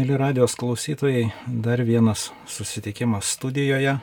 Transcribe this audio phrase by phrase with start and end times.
[0.00, 1.26] Mėly radijos klausytojai,
[1.60, 3.98] dar vienas susitikimas studijoje.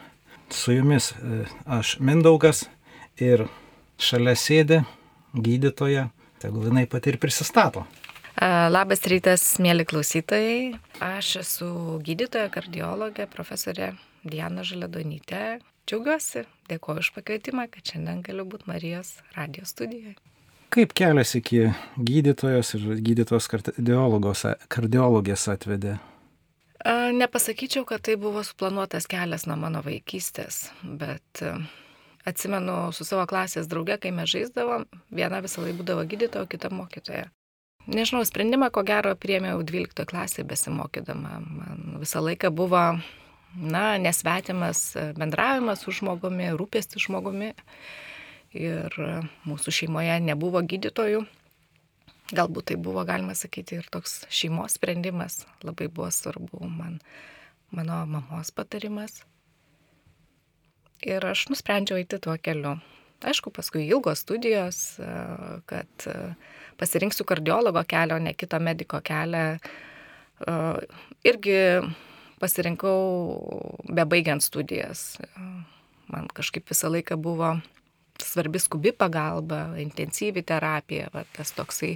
[0.54, 2.60] Su jumis e, aš Mindaugas
[3.18, 3.48] ir
[3.98, 4.78] šalia sėdė
[5.34, 6.06] gydytoja,
[6.46, 7.88] tegul jinai pati ir prisistato.
[8.38, 10.78] Labas rytas, mėly klausytojai.
[11.10, 11.74] Aš esu
[12.06, 15.58] gydytoja, kardiologė, profesorė Diana Žaledonytė.
[15.90, 20.20] Džiaugiuosi, dėkoju už pakvietimą, kad šiandien galiu būti Marijos radijos studijoje.
[20.70, 21.64] Kaip kelias iki
[21.98, 23.48] gydytojos ir gydytojos
[24.70, 25.96] kardiologės atvedė?
[27.18, 31.42] Nepasakyčiau, kad tai buvo suplanuotas kelias nuo mano vaikystės, bet
[32.30, 37.26] atsimenu su savo klasės drauge, kai mes žaisdavom, viena visą laiką būdavo gydytoja, kita mokytoja.
[37.90, 41.40] Nežinau, sprendimą ko gero priemiau 12 klasėje besimokydama.
[41.42, 42.84] Man visą laiką buvo,
[43.58, 47.56] na, nesvetimas bendravimas su žmogumi, rūpesti žmogumi
[48.54, 48.96] ir
[49.48, 51.26] mūsų šeimoje nebuvo gydytojų.
[52.30, 55.44] Galbūt tai buvo, galima sakyti, ir toks šeimos sprendimas.
[55.66, 57.00] Labai buvo svarbu man
[57.74, 59.24] mano mamos patarimas.
[61.06, 62.76] Ir aš nusprendžiau eiti tuo keliu.
[63.20, 65.00] Aišku, paskui ilgos studijos,
[65.68, 66.06] kad
[66.80, 69.58] pasirinksiu kardiologo kelią, o ne kito mediko kelią.
[71.28, 71.58] Irgi
[72.40, 73.00] pasirinkau
[73.92, 75.18] bebaigiant studijas.
[76.10, 77.58] Man kažkaip visą laiką buvo
[78.26, 81.94] svarbi skubi pagalba, intensyvi terapija, va, tas toksai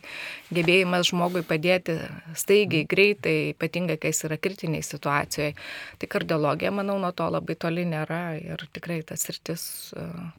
[0.54, 1.98] gebėjimas žmogui padėti
[2.40, 5.54] staigiai, greitai, ypatingai, kai jis yra kritiniai situacijoje.
[6.02, 9.66] Tai kardiologija, manau, nuo to labai toli nėra ir tikrai tas sritis,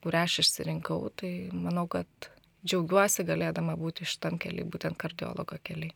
[0.04, 2.30] kurią aš išsirinkau, tai manau, kad
[2.64, 5.92] džiaugiuosi galėdama būti šitam keliui, būtent kardiologo keliui.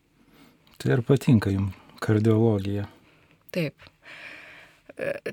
[0.78, 2.84] Tai ir patinka jums kardiologija?
[3.50, 3.88] Taip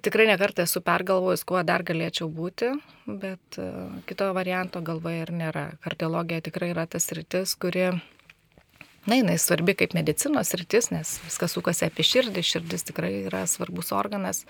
[0.02, 2.72] tikrai nekartą esu pergalvojus, kuo dar galėčiau būti,
[3.08, 3.70] bet e,
[4.10, 5.66] kito varianto galvoje ir nėra.
[5.86, 7.88] Kardiologija tikrai yra tas rytis, kuri,
[9.08, 13.90] na, jinai svarbi kaip medicinos rytis, nes viskas sukasi apie širdį, širdis tikrai yra svarbus
[13.96, 14.44] organas,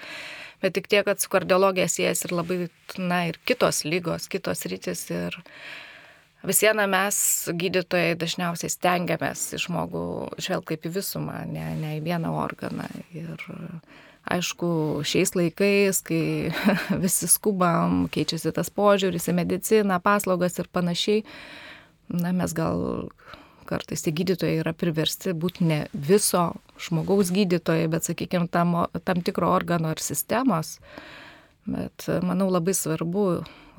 [0.64, 2.60] bet tik tiek, kad su kardiologija siejas ir labai,
[3.00, 5.44] na, ir kitos lygos, kitos rytis ir
[6.46, 7.16] Vis viena mes,
[7.58, 10.02] gydytojai, dažniausiai stengiamės žmogų
[10.38, 12.86] žvelgti kaip į visumą, ne, ne į vieną organą.
[13.18, 13.42] Ir
[14.26, 14.68] Aišku,
[15.06, 16.22] šiais laikais, kai
[17.04, 21.26] visi skubam, keičiasi tas požiūris į mediciną, paslaugas ir panašiai,
[22.10, 23.10] na, mes gal
[23.70, 26.48] kartais tie gydytojai yra priversti būti ne viso
[26.82, 28.76] žmogaus gydytojai, bet, sakykime, tam,
[29.06, 30.80] tam tikro organo ar sistemos.
[31.66, 33.26] Bet manau labai svarbu,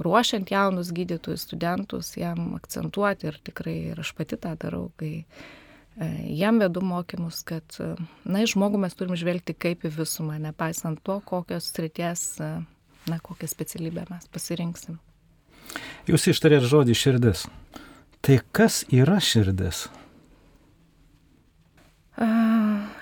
[0.02, 5.24] ruošiant jaunus gydytojus, studentus, jam akcentuoti ir tikrai ir aš pati tą darau, kai
[6.36, 7.78] jam vedu mokymus, kad,
[8.24, 13.48] na, į žmogų mes turim žvelgti kaip į visumą, nepaisant to, kokios srities, na, kokią
[13.50, 14.98] specialybę mes pasirinksim.
[16.06, 17.46] Jūs ištarėt žodį širdis.
[18.22, 19.86] Tai kas yra širdis?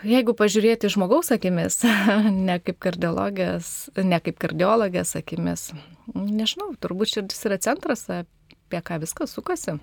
[0.04, 1.78] Jeigu pažiūrėti žmogaus akimis,
[2.48, 5.70] ne kaip kardiologės, ne kaip kardiologės akimis,
[6.12, 9.78] nežinau, turbūt širdis yra centras, apie ką viskas sukasi.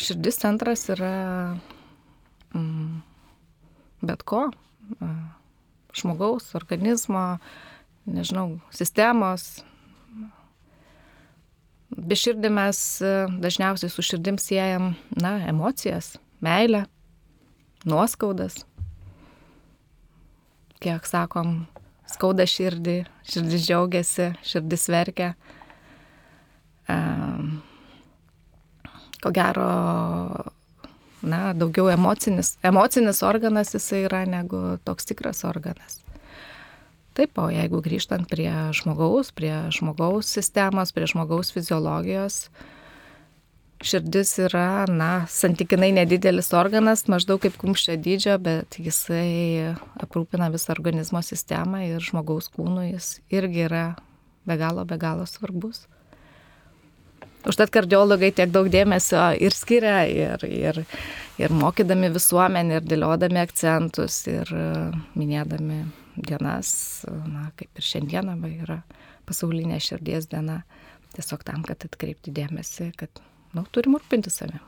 [0.00, 1.14] Širdis centras yra
[2.54, 3.02] mm,
[4.04, 4.46] bet ko,
[5.94, 7.38] žmogaus, organizmo,
[8.06, 9.62] nežinau, sistemos.
[11.94, 12.78] Be širdį mes
[13.40, 16.84] dažniausiai su širdim siejam, na, emocijas, meilę,
[17.86, 18.64] nuoskaudas.
[20.82, 21.62] Kiek sakom,
[22.10, 22.98] skauda širdį,
[23.30, 25.34] širdis džiaugiasi, širdis verkia.
[26.90, 27.62] Um,
[29.24, 29.66] ko gero,
[31.24, 36.00] na, daugiau emocinis, emocinis organas jisai yra negu toks tikras organas.
[37.14, 42.48] Taip, o jeigu grįžtant prie žmogaus, prie žmogaus sistemos, prie žmogaus fiziologijos,
[43.84, 51.22] širdis yra, na, santykinai nedidelis organas, maždaug kaip kumščio dydžio, bet jisai aprūpina visą organizmo
[51.22, 53.86] sistemą ir žmogaus kūnui jis irgi yra
[54.48, 55.84] be galo, be galo svarbus.
[57.44, 60.80] Užtat kardiologai tiek daug dėmesio ir skiria, ir, ir,
[61.36, 64.68] ir mokydami visuomenį, ir dėliodami akcentus, ir e,
[65.18, 65.82] minėdami
[66.16, 66.70] dienas,
[67.28, 68.80] na, kaip ir šiandieną yra
[69.28, 70.62] pasaulinė širdies diena,
[71.16, 73.20] tiesiog tam, kad atkreipti dėmesį, kad,
[73.52, 74.62] nu, turim rūpinti savimi.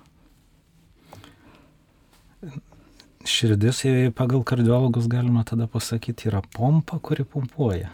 [3.26, 3.80] Širdis,
[4.14, 7.88] pagal kardiologus galima tada pasakyti, yra pompa, kuri pumpuoja.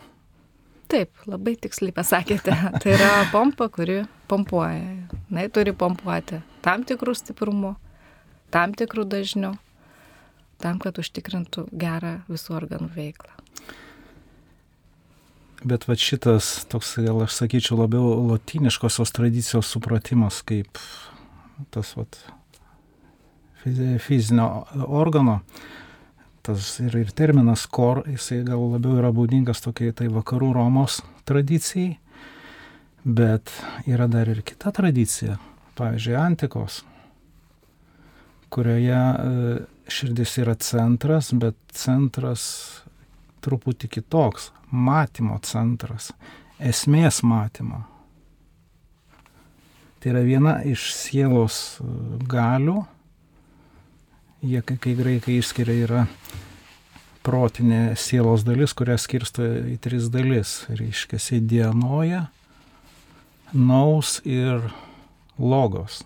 [0.93, 2.53] Taip, labai tiksliai pasakėte.
[2.83, 5.21] Tai yra pompa, kuri pompuoja.
[5.33, 7.75] Na, turi pompuoti tam tikrų stiprumų,
[8.55, 9.53] tam tikrų dažnių,
[10.63, 13.33] tam, kad užtikrintų gerą visų organų veiklą.
[15.63, 20.81] Bet va šitas, toks, gal aš sakyčiau, labiau latiniškosios tradicijos supratimas, kaip
[21.71, 22.07] tas va
[23.63, 24.49] fizinio
[24.89, 25.41] organo.
[26.43, 30.99] Tas ir, ir terminas kor, jisai gal labiau yra būdingas tokiai tai vakarų Romos
[31.29, 31.93] tradicijai,
[33.05, 33.53] bet
[33.87, 35.37] yra dar ir kita tradicija,
[35.79, 36.81] pavyzdžiui, antikos,
[38.51, 39.55] kurioje e,
[39.87, 42.45] širdis yra centras, bet centras
[43.43, 46.11] truputį kitoks, matymo centras,
[46.59, 47.85] esmės matymo.
[50.03, 51.87] Tai yra viena iš sielos e,
[52.27, 52.81] galių.
[54.43, 56.01] Jie, kai graikai išskiria, yra
[57.23, 60.65] protinė sielos dalis, kurią skirsto į tris dalis.
[60.67, 62.25] Reiškia, dienoja,
[63.55, 64.67] naus ir
[65.39, 66.03] logos.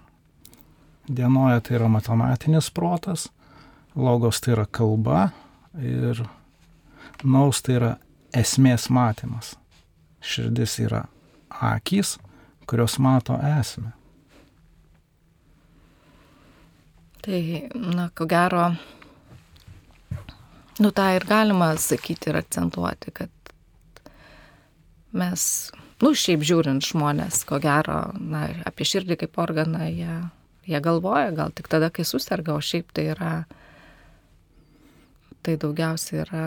[1.08, 3.30] Dienoja tai yra matematinis protas,
[3.96, 5.30] logos tai yra kalba
[5.80, 6.20] ir
[7.24, 7.92] naus tai yra
[8.36, 9.54] esmės matymas.
[10.20, 11.06] Širdis yra
[11.48, 12.18] akys,
[12.66, 13.94] kurios mato esmę.
[17.26, 18.68] Tai, na, ko gero,
[20.78, 23.50] nu tą ir galima sakyti ir akcentuoti, kad
[25.10, 25.46] mes,
[26.06, 30.20] nu, šiaip žiūrint žmonės, ko gero, na, apie širdį kaip organą jie,
[30.70, 33.32] jie galvoja, gal tik tada, kai susirga, o šiaip tai yra,
[35.42, 36.46] tai daugiausiai yra,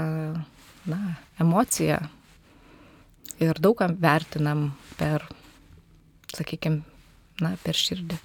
[0.88, 1.02] na,
[1.44, 2.00] emocija.
[3.44, 5.28] Ir daugam vertinam per
[6.32, 6.86] sakykime,
[7.44, 8.24] na, per širdį.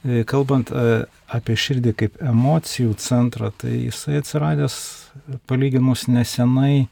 [0.00, 4.78] E, kalbant e, apie širdį kaip emocijų centrą, tai jisai atsiradęs
[5.50, 6.88] palyginus nesenai,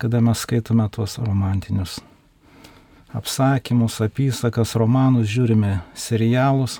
[0.00, 1.98] kada mes skaitome tuos romantinius
[3.16, 6.78] apsakymus, apysakas, romanus, žiūrime serialus,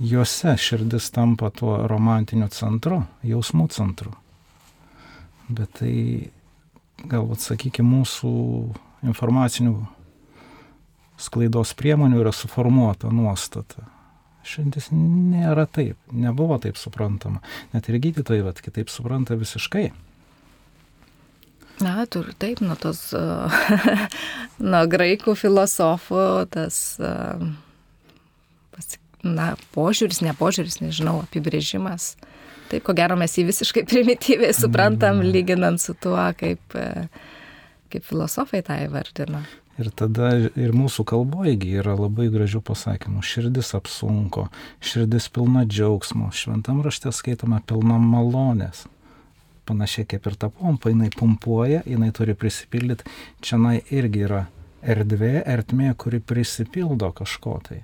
[0.00, 4.14] juose širdis tampa tuo romantiniu centru, jausmų centru.
[5.48, 5.94] Bet tai
[7.04, 8.32] galbūt, sakykime, mūsų
[9.04, 9.74] informacinių
[11.20, 13.84] sklaidos priemonių yra suformuota nuostata.
[14.44, 17.40] Šiandien nėra taip, nebuvo taip suprantama.
[17.72, 19.88] Net ir gydytojai vat, kitaip supranta visiškai.
[21.82, 23.08] Na, tur taip, nuo tos,
[24.72, 26.78] nuo graikų filosofų, tas,
[29.24, 32.12] na, požiūris, ne požiūris, nežinau, apibrėžimas.
[32.70, 35.34] Taip, ko gero mes jį visiškai primityviai suprantam, mm.
[35.34, 36.78] lyginant su tuo, kaip,
[37.90, 39.42] kaip filosofai tą įvardino.
[39.74, 43.24] Ir tada ir mūsų kalboje yra labai gražių pasakymų.
[43.26, 44.46] Širdis apsunko,
[44.78, 48.84] širdis pilna džiaugsmo, šventam rašte skaitome pilna malonės.
[49.66, 53.08] Panašiai kaip ir ta pompa, jinai pumpuoja, jinai turi prisipildyti.
[53.42, 53.58] Čia
[53.90, 54.44] irgi yra
[54.84, 57.82] erdvė, ertmė, kuri prisipildo kažko tai.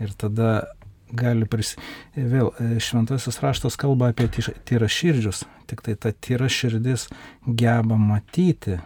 [0.00, 0.70] Ir tada
[1.12, 1.74] gali pris...
[2.16, 7.10] Vėl e, šventasis raštas kalba apie tyra širdžius, tik tai ta tyra širdis
[7.46, 8.80] geba matyti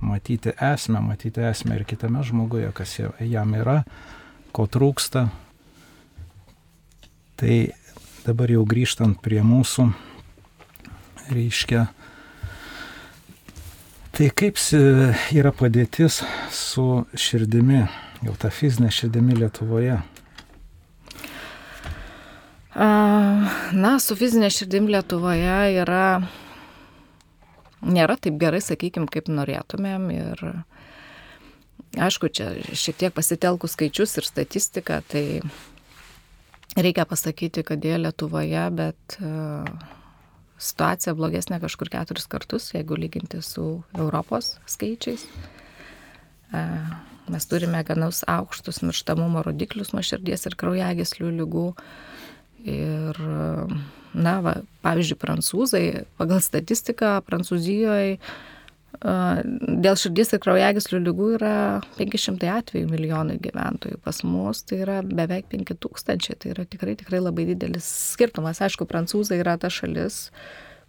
[0.00, 3.82] matyti esmę, matyti esmę ir kitame žmoguje, kas jam yra,
[4.52, 5.28] ko trūksta.
[7.36, 7.56] Tai
[8.24, 9.90] dabar jau grįžtant prie mūsų,
[11.32, 11.86] reiškia,
[14.16, 14.60] tai kaip
[15.36, 17.84] yra padėtis su širdimi,
[18.24, 20.00] jau ta fizinė širdimi Lietuvoje?
[22.76, 26.20] Na, su fizinė širdim Lietuvoje yra
[27.86, 30.10] nėra taip gerai, sakykime, kaip norėtumėm.
[30.14, 30.42] Ir
[31.96, 35.24] aišku, čia šiek tiek pasitelkus skaičius ir statistiką, tai
[36.76, 39.32] reikia pasakyti, kad jie Lietuvoje, bet e,
[40.58, 45.26] situacija blogesnė kažkur keturis kartus, jeigu lyginti su Europos skaičiais.
[46.52, 46.64] E,
[47.32, 51.68] mes turime ganus aukštus mirštamumo rodiklius nuo širdies ir kraujagyslių lygų.
[52.66, 53.18] Ir
[54.16, 55.86] na, va, pavyzdžiui, prancūzai,
[56.20, 58.18] pagal statistiką Prancūzijoje
[58.96, 61.56] dėl širdies ir kraujagyslių lygų yra
[61.98, 63.98] 500 atvejų milijonui gyventojų.
[64.04, 68.62] Pas mus tai yra beveik 5000, tai yra tikrai, tikrai labai didelis skirtumas.
[68.64, 70.30] Aišku, prancūzai yra ta šalis,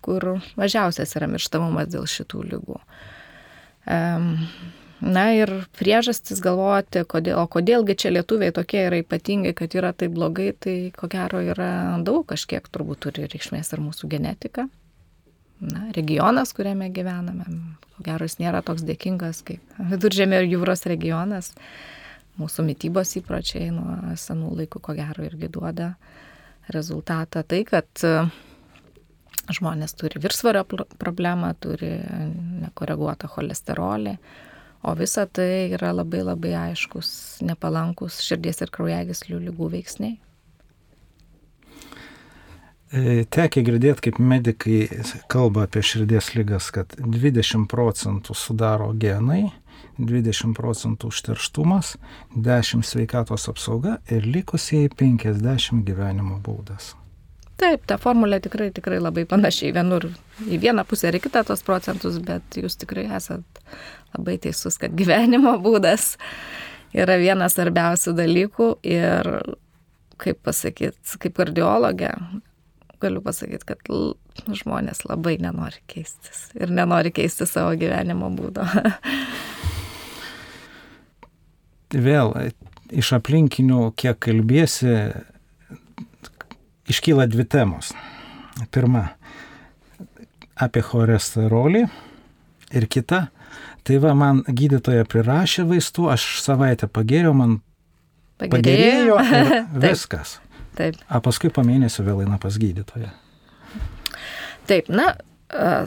[0.06, 2.80] kur mažiausias yra mirštamumas dėl šitų lygų.
[3.88, 4.48] Um,
[4.98, 10.16] Na ir priežastis galvoti, kodėl, o kodėlgi čia lietuviai tokie yra ypatingi, kad yra taip
[10.16, 14.66] blogai, tai ko gero yra daug, kažkiek turbūt turi reikšmės ir mūsų genetika.
[15.62, 17.46] Na, regionas, kuriame gyvename,
[17.96, 21.54] ko gero jis nėra toks dėkingas kaip viduržėmio ir jūros regionas.
[22.38, 25.96] Mūsų mytybos įpročiai nuo senų laikų, ko gero, irgi duoda
[26.74, 27.42] rezultatą.
[27.42, 28.04] Tai, kad
[29.54, 30.62] žmonės turi virsvario
[30.98, 31.96] problemą, turi
[32.66, 34.18] nekoreguotą cholesterolį,
[34.88, 37.10] O visa tai yra labai labai aiškus,
[37.44, 40.16] nepalankus širdies ir kraujagyslių lygų veiksniai.
[42.96, 44.78] E, Tekia girdėti, kaip medikai
[45.28, 49.50] kalba apie širdies lygas, kad 20 procentų sudaro genai
[49.98, 51.96] 20 procentų užterštumas,
[52.36, 56.94] 10 sveikatos apsauga ir likusieji 50 gyvenimo būdas.
[57.58, 59.74] Taip, ta formulė tikrai, tikrai labai panašiai.
[59.74, 60.12] Vienur
[60.46, 63.62] į vieną pusę ir į kitą tos procentus, bet jūs tikrai esat
[64.14, 66.12] labai teisus, kad gyvenimo būdas
[66.94, 69.32] yra vienas svarbiausių dalykų ir,
[70.22, 72.12] kaip pasakyti, kaip kardiologė,
[73.02, 78.66] galiu pasakyti, kad žmonės labai nenori keistis ir nenori keisti savo gyvenimo būdo.
[82.08, 82.34] Vėl
[82.92, 84.94] iš aplinkinių, kiek kalbėsi,
[86.88, 87.92] iškyla dvi temos.
[88.74, 89.04] Pirma,
[90.58, 91.84] apie cholesterolį
[92.76, 93.28] ir kita,
[93.88, 97.60] tai va, man gydytoja prirašė vaistų, aš savaitę pagėriau, man
[98.42, 99.54] pagerėjo ir
[99.86, 100.40] viskas.
[100.78, 100.98] Taip.
[101.10, 103.10] A paskui po mėnesio vėl eina pas gydytoją.
[104.70, 105.14] Taip, na,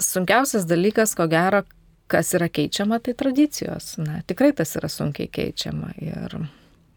[0.03, 1.63] sunkiausias dalykas, ko gero,
[2.11, 3.93] kas yra keičiama, tai tradicijos.
[4.03, 5.93] Na, tikrai tas yra sunkiai keičiama.
[6.03, 6.41] Ir,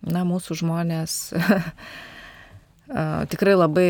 [0.10, 1.18] na, mūsų žmonės
[3.30, 3.90] tikrai labai,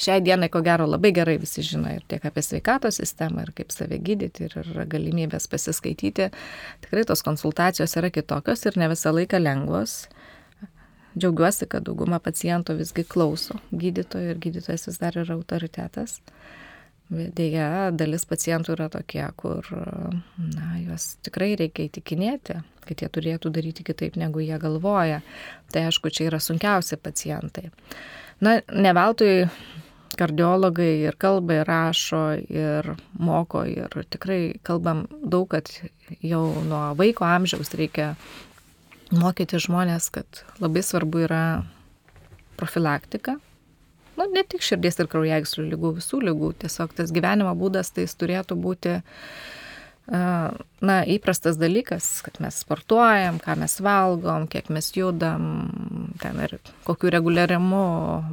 [0.00, 3.74] šiai dienai ko gero labai gerai visi žino ir tiek apie sveikatos sistemą, ir kaip
[3.74, 6.30] save gydyti, ir yra galimybės pasiskaityti.
[6.84, 10.04] Tikrai tos konsultacijos yra kitokios ir ne visą laiką lengvos.
[11.16, 16.18] Džiaugiuosi, kad dauguma pacientų visgi klauso gydytojo ir gydytojas vis dar yra autoritetas.
[17.06, 19.66] Dėja, dalis pacientų yra tokie, kur,
[20.42, 25.20] na, juos tikrai reikia įtikinėti, kad jie turėtų daryti kitaip, negu jie galvoja.
[25.70, 27.70] Tai aišku, čia yra sunkiausi pacientai.
[28.42, 29.46] Na, ne veltui
[30.18, 35.70] kardiologai ir kalba, ir rašo, ir moko, ir tikrai kalbam daug, kad
[36.24, 38.14] jau nuo vaiko amžiaus reikia
[39.14, 41.42] mokyti žmonės, kad labai svarbu yra
[42.58, 43.36] profilaktika,
[44.16, 48.58] nu, ne tik širdies ir kraujagyslių lygų, visų lygų, tiesiog tas gyvenimo būdas tai turėtų
[48.60, 48.98] būti
[50.06, 55.48] na, įprastas dalykas, kad mes sportuojam, ką mes valgom, kiek mes judam,
[56.22, 56.56] ten ir
[56.86, 57.82] kokiu reguliarimu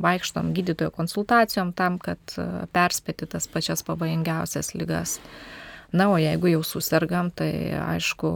[0.03, 2.37] vaikštom gydytojo konsultacijom tam, kad
[2.75, 5.17] perspėti tas pačias pavojingiausias lygas.
[5.93, 8.29] Na, o jeigu jau susirgam, tai aišku,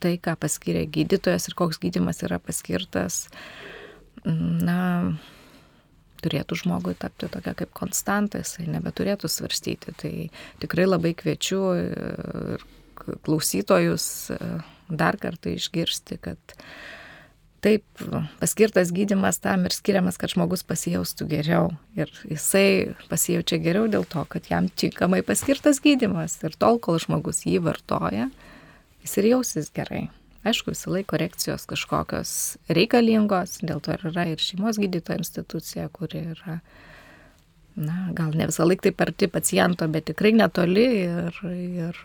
[0.00, 3.26] tai, ką paskyrė gydytojas ir koks gydimas yra paskirtas,
[4.24, 4.80] na,
[6.22, 9.94] turėtų žmogui tapti tokia kaip konstanta, jisai nebeturėtų svarstyti.
[9.98, 10.12] Tai
[10.62, 12.64] tikrai labai kviečiu ir
[13.26, 14.38] klausytojus e,
[14.92, 16.56] dar kartą išgirsti, kad
[17.62, 17.84] taip,
[18.40, 21.68] paskirtas gydimas tam ir skiriamas, kad žmogus pasijaustų geriau.
[21.98, 26.38] Ir jisai pasijaučia geriau dėl to, kad jam tinkamai paskirtas gydimas.
[26.46, 28.30] Ir tol, kol žmogus jį vartoja,
[29.04, 30.08] jis ir jausis gerai.
[30.42, 32.30] Aišku, visą laiką korekcijos kažkokios
[32.74, 36.56] reikalingos, dėl to ir yra ir šeimos gydytojo institucija, kuri yra,
[37.78, 42.02] na, gal ne visą laiką taip arti paciento, bet tikrai netoli ir, ir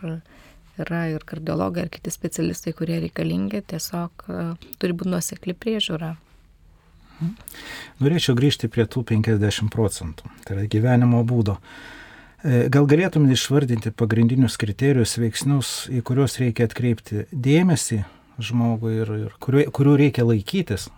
[0.78, 6.14] yra ir kardiologai, ir kiti specialistai, kurie reikalingi, tiesiog uh, turi būti nuosekli priežiūra.
[7.18, 7.32] Mhm.
[8.04, 11.58] Norėčiau grįžti prie tų 50 procentų, tai yra gyvenimo būdo.
[12.46, 18.04] E, gal galėtum išvardinti pagrindinius kriterijus, veiksnius, į kuriuos reikia atkreipti dėmesį,
[18.38, 20.88] žmogui ir, ir kurių, kurių reikia laikytis?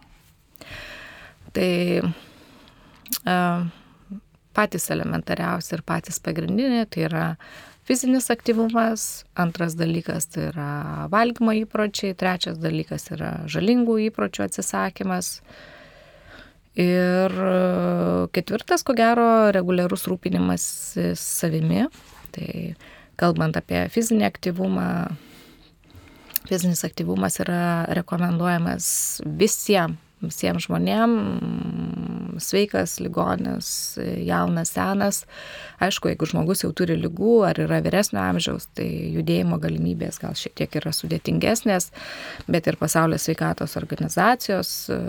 [1.57, 1.73] Tai
[2.05, 3.69] uh,
[4.57, 7.25] patys elementariausi ir patys pagrindiniai tai yra
[7.89, 10.71] fizinis aktyvumas, antras dalykas tai yra
[11.11, 15.39] valgymo įpročiai, trečias dalykas yra žalingų įpročių atsisakymas.
[16.81, 17.35] Ir
[18.31, 20.63] ketvirtas, ko gero, reguliarus rūpinimas
[21.19, 21.89] savimi.
[22.31, 22.51] Tai
[23.19, 24.87] kalbant apie fizinį aktyvumą,
[26.49, 27.65] fizinis aktyvumas yra
[28.01, 28.87] rekomenduojamas
[29.25, 33.71] visiems visiems žmonėms, sveikas, ligonis,
[34.25, 35.23] jaunas, senas.
[35.83, 40.57] Aišku, jeigu žmogus jau turi lygų ar yra vyresnio amžiaus, tai judėjimo galimybės gal šiek
[40.61, 41.91] tiek yra sudėtingesnės,
[42.53, 45.01] bet ir pasaulio sveikatos organizacijos e,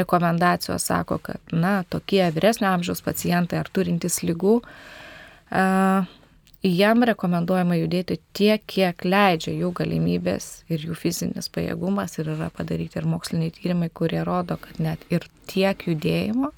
[0.00, 6.17] rekomendacijos sako, kad, na, tokie vyresnio amžiaus pacientai ar turintys lygų, uh,
[6.62, 12.98] jam rekomenduojama judėti tiek, kiek leidžia jų galimybės ir jų fizinis pajėgumas ir yra padaryti
[12.98, 16.52] ir moksliniai tyrimai, kurie rodo, kad net ir tiek judėjimo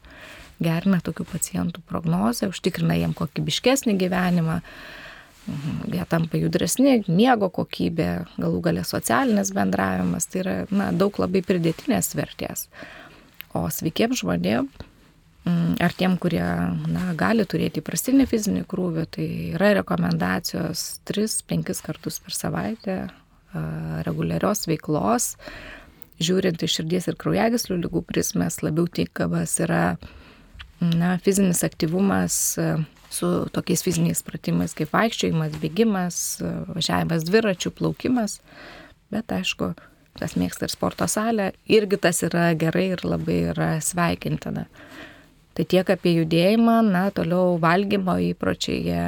[0.61, 4.59] gerina tokių pacientų prognozę, užtikrina jiem kokybiškesnį gyvenimą,
[5.49, 11.41] mhm, jie tampa judresni, miego kokybė, galų galę socialinis bendravimas, tai yra na, daug labai
[11.45, 12.69] pridėtinės vertės.
[13.57, 14.90] O sveikiems žmonėms
[15.47, 16.45] ar tiem, kurie
[16.91, 22.97] na, gali turėti įprastinį fizinį krūvį, tai yra rekomendacijos 3-5 kartus per savaitę
[24.07, 25.33] reguliarios veiklos,
[26.23, 29.97] žiūrint iš širdies ir kraujagyslių lygų prismės, labiau tinkamas yra
[30.81, 32.37] na, fizinis aktyvumas
[33.11, 36.19] su tokiais fiziniais pratimais kaip vaikščiojimas, bėgimas,
[36.71, 38.39] važiavimas dviračių, plaukimas.
[39.11, 39.73] Bet aišku,
[40.21, 44.69] kas mėgsta ir sporto salę, irgi tas yra gerai ir labai yra sveikintina.
[45.59, 49.05] Tai tiek apie judėjimą, na, toliau valgymo įpročiai, jie,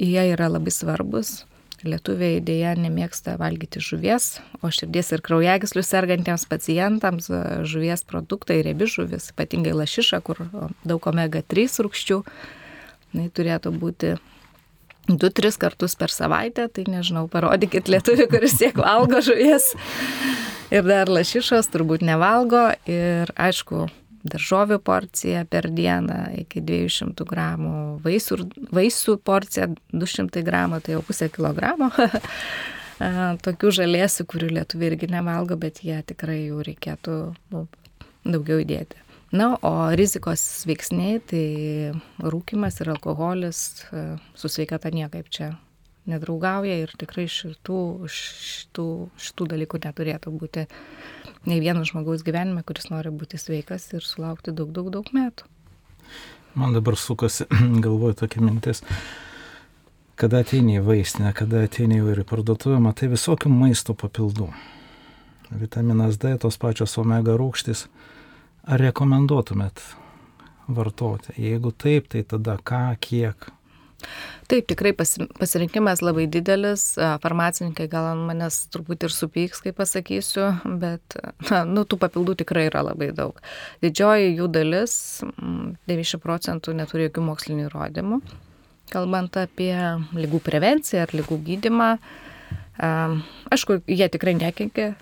[0.00, 1.42] jie yra labai svarbus.
[1.84, 7.28] Lietuviai dėja nemėgsta valgyti žuvies, o širdies ir kraujagyslių sergantiems pacientams
[7.68, 10.40] žuvies produktai, riebi žuvis, ypatingai lašiša, kur
[10.88, 12.18] daug omega 3 rūkščių,
[13.12, 14.14] tai turėtų būti
[15.12, 19.74] 2-3 kartus per savaitę, tai nežinau, parodykit lietuvių, kuris tiek valgo žuvies.
[20.74, 23.86] Ir dar lašišos turbūt nevalgo ir aišku,
[24.30, 28.38] daržovių porcija per dieną iki 200 gramų, vaisių,
[28.74, 31.90] vaisių porcija 200 gramų, tai jau pusę kilogramo.
[33.46, 37.18] Tokių žalėsių, kurių lietuviai irgi nevalgo, bet jie tikrai jau reikėtų
[37.52, 37.66] nu,
[38.24, 39.02] daugiau įdėti.
[39.36, 41.44] Na, o rizikos veiksniai, tai
[42.22, 43.60] rūkimas ir alkoholis
[44.38, 45.50] su sveikata niekaip čia
[46.10, 48.86] nedraugauja ir tikrai šitų, šitų,
[49.26, 50.66] šitų dalykų neturėtų būti
[51.46, 55.46] nei vieno žmogaus gyvenime, kuris nori būti sveikas ir sulaukti daug, daug, daug metų.
[56.56, 57.46] Man dabar sukasi
[57.84, 58.82] galvoju tokia mintis.
[60.16, 64.48] Kada ateini į vaistinę, kada ateini jau ir į parduotuvę, matai visokių maisto papildų.
[65.60, 67.84] Vitaminas D, tos pačios omega rūkštis.
[68.66, 69.82] Ar rekomenduotumėt
[70.72, 71.36] vartoti?
[71.38, 73.50] Jeigu taip, tai tada ką, kiek?
[74.46, 81.18] Taip, tikrai pasirinkimas labai didelis, farmacininkai gal ant manęs turbūt ir supyks, kaip pasakysiu, bet
[81.48, 83.40] na, nu, tų papildų tikrai yra labai daug.
[83.82, 84.94] Didžioji jų dalis,
[85.90, 88.20] 90 procentų, neturi jokių mokslinių įrodymų.
[88.92, 89.74] Kalbant apie
[90.14, 91.90] lygų prevenciją ar lygų gydimą,
[92.78, 94.92] aišku, jie tikrai nekenkia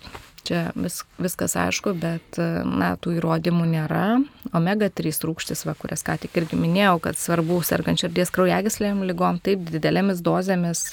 [0.44, 2.36] Čia vis, viskas aišku, bet
[2.68, 4.18] na, tų įrodymų nėra.
[4.52, 9.40] Omega 3 rūkštis, va, kurias ką tik irgi minėjau, kad svarbu sergant širdies kraujagyslėm lygom,
[9.44, 10.90] taip didelėmis dozėmis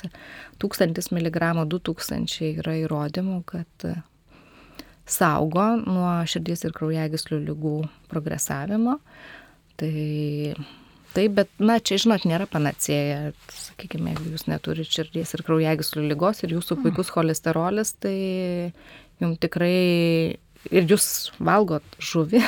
[0.63, 3.91] 1000 mg, 2000 yra įrodymų, kad
[5.11, 7.77] saugo nuo širdies ir kraujagyslių lygų
[8.11, 8.99] progresavimo.
[9.81, 9.91] Tai
[11.11, 13.33] Taip, bet, na, čia, žinot, nėra panacėja.
[13.51, 18.15] Sakykime, jeigu jūs neturite širdies ir kraujagyslių lygos ir jūsų puikus cholesterolis, tai
[19.19, 19.75] jums tikrai
[20.71, 22.39] ir jūs valgot žuvį,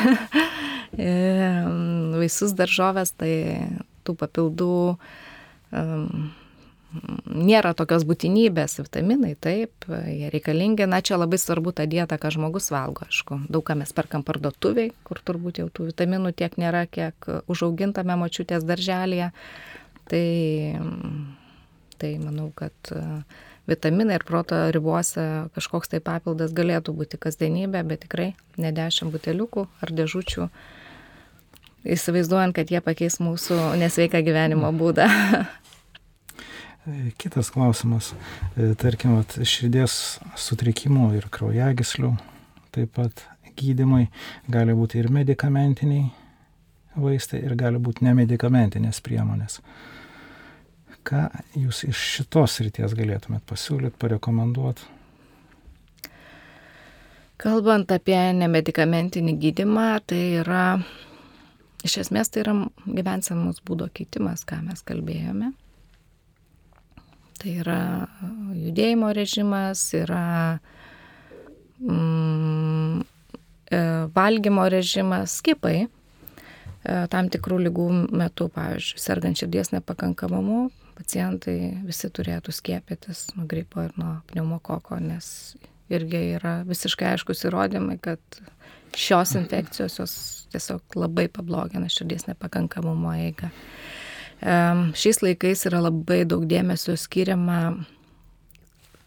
[2.21, 3.33] vaisius daržovės, tai
[4.07, 6.31] tų papildų um,
[7.25, 12.69] nėra tokios būtinybės, vitaminai, taip, jie reikalingi, na čia labai svarbu ta dieta, ką žmogus
[12.73, 17.29] valgo, aišku, daug ką mes perkam parduotuviai, kur turbūt jau tų vitaminų tiek nėra, kiek
[17.51, 19.31] užaugintame močiutės darželėje,
[20.11, 20.27] tai,
[21.97, 23.23] tai manau, kad uh,
[23.67, 25.25] vitaminai ir proto ribose
[25.55, 30.49] kažkoks tai papildas galėtų būti kasdienybė, bet tikrai ne dešimt buteliukų ar dėžučių,
[31.95, 35.07] įsivaizduojant, kad jie pakeis mūsų nesveiką gyvenimo būdą.
[37.17, 38.11] Kitas klausimas,
[38.57, 39.93] e, tarkim, at, širdies
[40.35, 42.09] sutrikimų ir kraujagyslių,
[42.75, 43.23] taip pat
[43.55, 44.09] gydimai
[44.51, 46.09] gali būti ir medicamentiniai
[46.99, 49.61] vaistai, ir gali būti nemedicamentinės priemonės.
[51.07, 54.83] Ką jūs iš šitos ryties galėtumėt pasiūlyti, parekomenduoti?
[57.39, 60.67] Kalbant apie nemedicamentinį gydimą, tai yra,
[61.83, 65.55] iš esmės tai yra gyvensenos būdo keitimas, ką mes kalbėjome.
[67.43, 67.79] Tai yra
[68.55, 70.21] judėjimo režimas, yra
[71.83, 73.01] mm,
[73.67, 73.79] e,
[74.15, 75.89] valgymo režimas, skipai e,
[77.11, 83.91] tam tikrų lygų metu, pavyzdžiui, sergant širdies nepakankamumu, pacientai visi turėtų skiepytis nuo gripo ir
[83.99, 85.57] nuo pneumokoko, nes
[85.91, 88.39] irgi yra visiškai aiškus įrodymai, kad
[88.95, 90.15] šios infekcijos jos
[90.53, 93.51] tiesiog labai pablogina širdies nepakankamumo eigą.
[94.43, 97.59] Šiais laikais yra labai daug dėmesio skiriama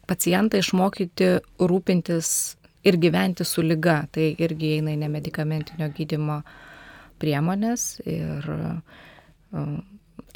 [0.09, 1.29] pacientą išmokyti
[1.61, 2.31] rūpintis
[2.87, 4.05] ir gyventi su lyga.
[4.15, 6.41] Tai irgi eina į nemedikamentinio gydimo
[7.21, 8.49] priemonės ir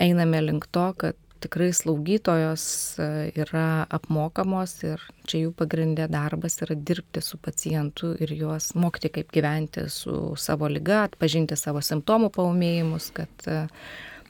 [0.00, 2.64] einame link to, kad tikrai slaugytojos
[3.00, 3.06] e,
[3.40, 9.32] yra apmokamos ir čia jų pagrindė darbas yra dirbti su pacientu ir juos mokyti, kaip
[9.32, 13.62] gyventi su savo lyga, atpažinti savo simptomų paumėjimus, kad e,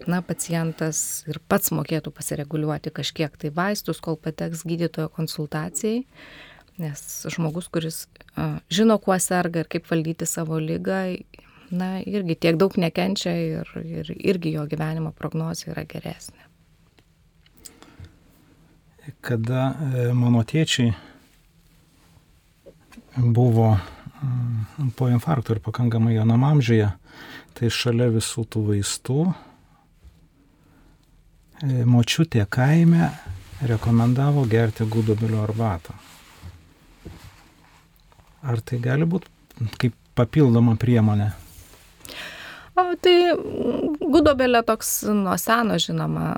[0.09, 6.05] na, pacientas ir pats mokėtų pasireguliuoti kažkiek tai vaistus, kol pateks gydytojo konsultacijai.
[6.81, 8.07] Nes žmogus, kuris
[8.73, 11.03] žino, kuo serga ir kaip valdyti savo lygą,
[11.71, 16.51] na, irgi tiek daug nekenčia ir, ir irgi jo gyvenimo prognozija yra geresnė
[19.21, 20.93] kada e, mano tėčiai
[23.17, 23.73] buvo
[24.97, 26.91] po infarkto ir pakankamai jaunam amžiuje,
[27.57, 29.21] tai šalia visų tų vaistų
[31.63, 33.11] močiutė kaime
[33.61, 35.95] rekomendavo gerti gudobelio arbatą.
[38.41, 41.29] Ar tai gali būti kaip papildoma priemonė?
[42.81, 43.35] O, tai
[44.01, 46.31] gudobelė toks nuo seno žinoma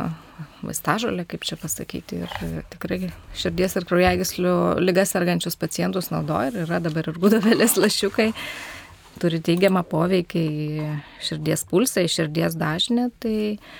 [0.63, 6.83] vaistažolė, kaip čia pasakyti, ir tikrai širdies ir kraujagyslių lygas sergančius pacientus naudoja ir yra
[6.83, 8.33] dabar ir gudobelės lašiukai,
[9.23, 10.91] turi teigiamą poveikį į
[11.23, 13.73] širdies pulsą, į širdies dažnį, tai uh,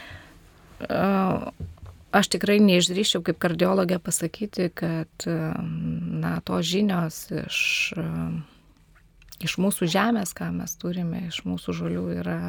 [2.13, 7.61] aš tikrai neišdryščiau kaip kardiologė pasakyti, kad na, tos žinios iš,
[9.43, 12.41] iš mūsų žemės, ką mes turime, iš mūsų žolių yra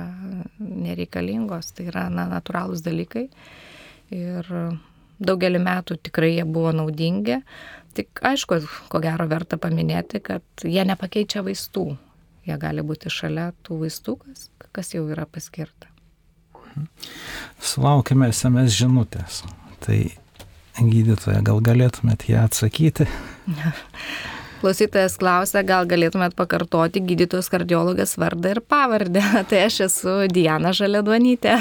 [0.60, 3.30] nereikalingos, tai yra na, natūralūs dalykai.
[4.14, 4.50] Ir
[5.24, 7.40] daugelį metų tikrai jie buvo naudingi.
[7.94, 11.92] Tik aišku, ko gero verta paminėti, kad jie nepakeičia vaistų.
[12.44, 15.93] Jie gali būti šalia tų vaistų, kas, kas jau yra paskirta.
[17.64, 19.42] Sulaukime SMS žinutės.
[19.84, 19.98] Tai
[20.80, 23.08] gydytoja, gal galėtumėt ją atsakyti?
[24.64, 29.24] Klausytojas klausia, gal galėtumėt pakartoti gydytojos kardiologės vardą ir pavardę.
[29.50, 31.58] Tai aš esu Diana Žalėduonytė.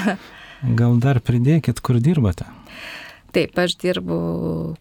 [0.78, 2.46] Gal dar pridėkit, kur dirbate?
[3.34, 4.16] Taip, aš dirbu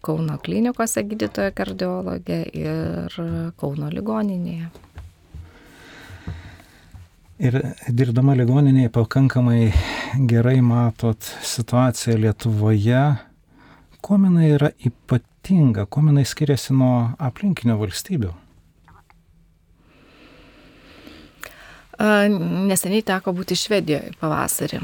[0.04, 3.18] Kauno klinikose gydytoja kardiologė ir
[3.58, 4.70] Kauno ligoninėje.
[7.42, 7.56] Ir
[7.90, 9.72] dirbdama ligoninėje pakankamai
[10.30, 13.00] gerai matot situaciją Lietuvoje,
[13.98, 18.30] kuo jinai yra ypatinga, kuo jinai skiriasi nuo aplinkinių valstybių.
[22.70, 24.78] Neseniai teko būti Švedijoje pavasarį,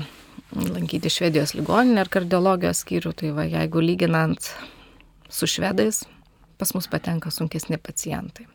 [0.58, 4.50] lankyti Švedijos ligoninę ir kardiologijos skyrių, tai va, jeigu lyginant
[5.30, 6.02] su švedais,
[6.58, 8.50] pas mus patenka sunkesni pacientai.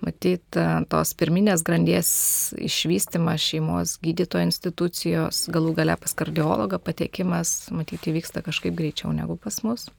[0.00, 0.56] Matyt,
[0.88, 2.10] tos pirminės grandies
[2.56, 9.60] išvystimas šeimos gydytojo institucijos, galų gale pas kardiologą patekimas, matyt, įvyksta kažkaip greičiau negu pas
[9.66, 9.90] mus.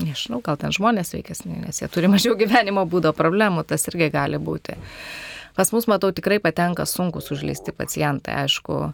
[0.00, 4.38] Nežinau, gal ten žmonės veikesni, nes jie turi mažiau gyvenimo būdo problemų, tas irgi gali
[4.40, 4.76] būti.
[5.56, 8.84] Pas mus, matau, tikrai patenka sunkus užleisti pacientai, aišku,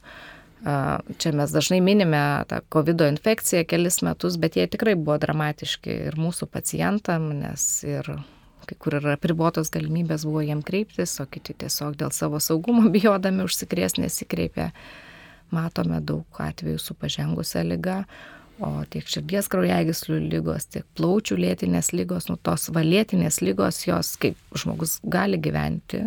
[1.20, 6.16] Čia mes dažnai minime tą COVID infekciją kelis metus, bet jie tikrai buvo dramatiški ir
[6.18, 8.08] mūsų pacientam, nes ir
[8.66, 13.46] kai kur yra pribotos galimybės buvo jiem kreiptis, o kiti tiesiog dėl savo saugumo bijodami
[13.46, 14.70] užsikrės nesikreipė.
[15.54, 18.00] Matome daug atvejų su pažengusią lygą,
[18.66, 24.58] o tiek širdies kraujagyslių lygos, tiek plaučių lėtinės lygos, nu tos valėtinės lygos, jos kaip
[24.58, 26.02] žmogus gali gyventi,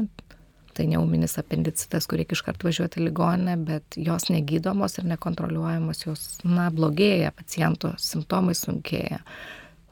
[0.79, 6.69] tai neuminis apendicitas, kur reikia iškart važiuoti ligoninę, bet jos negydomos ir nekontroliuojamos, jos, na,
[6.71, 9.19] blogėja, paciento simptomai sunkėja,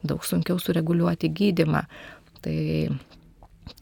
[0.08, 1.84] daug sunkiau sureguliuoti gydimą.
[2.48, 2.96] Tai,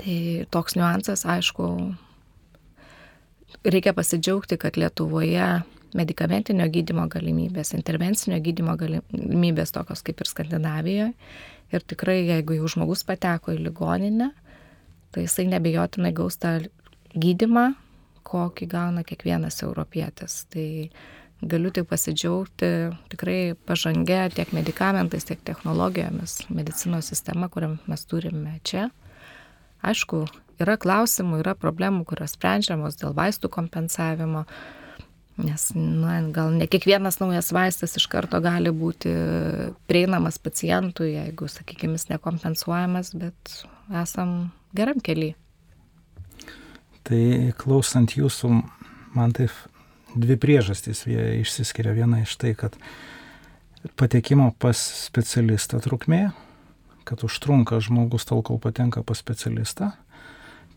[0.02, 0.18] tai
[0.50, 1.68] toks niuansas, aišku,
[3.62, 5.50] reikia pasidžiaugti, kad Lietuvoje
[5.96, 11.12] medicamentinio gydimo galimybės, intervencinio gydimo galimybės tokios kaip ir Skandinavijoje.
[11.74, 14.32] Ir tikrai, jeigu jau žmogus pateko į ligoninę,
[15.14, 16.58] tai jisai nebejotinai gaus tą
[17.14, 17.68] gydimą,
[18.26, 20.42] kokį gauna kiekvienas europietis.
[20.50, 20.68] Tai
[21.42, 22.70] galiu tik pasidžiaugti
[23.12, 28.90] tikrai pažangę tiek medikamentais, tiek technologijomis, medicinos sistema, kurią mes turime čia.
[29.86, 30.24] Aišku,
[30.64, 34.46] yra klausimų, yra problemų, kurios sprendžiamos dėl vaistų kompensavimo,
[35.36, 39.12] nes na, gal ne kiekvienas naujas vaistas iš karto gali būti
[39.90, 43.58] prieinamas pacientui, jeigu, sakykime, jis nekompensuojamas, bet
[44.04, 45.36] esam geram keliui.
[47.06, 47.22] Tai
[47.60, 48.50] klausant jūsų,
[49.14, 49.54] man taip
[50.16, 51.94] dvi priežastys išsiskiria.
[51.96, 52.78] Viena iš tai, kad
[54.00, 56.30] patekimo pas specialistą trukmė,
[57.06, 59.92] kad užtrunka žmogus tol, kol patenka pas specialistą.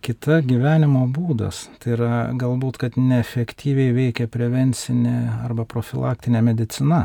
[0.05, 7.01] Kita gyvenimo būdas, tai yra galbūt, kad neefektyviai veikia prevencinė arba profilaktinė medicina.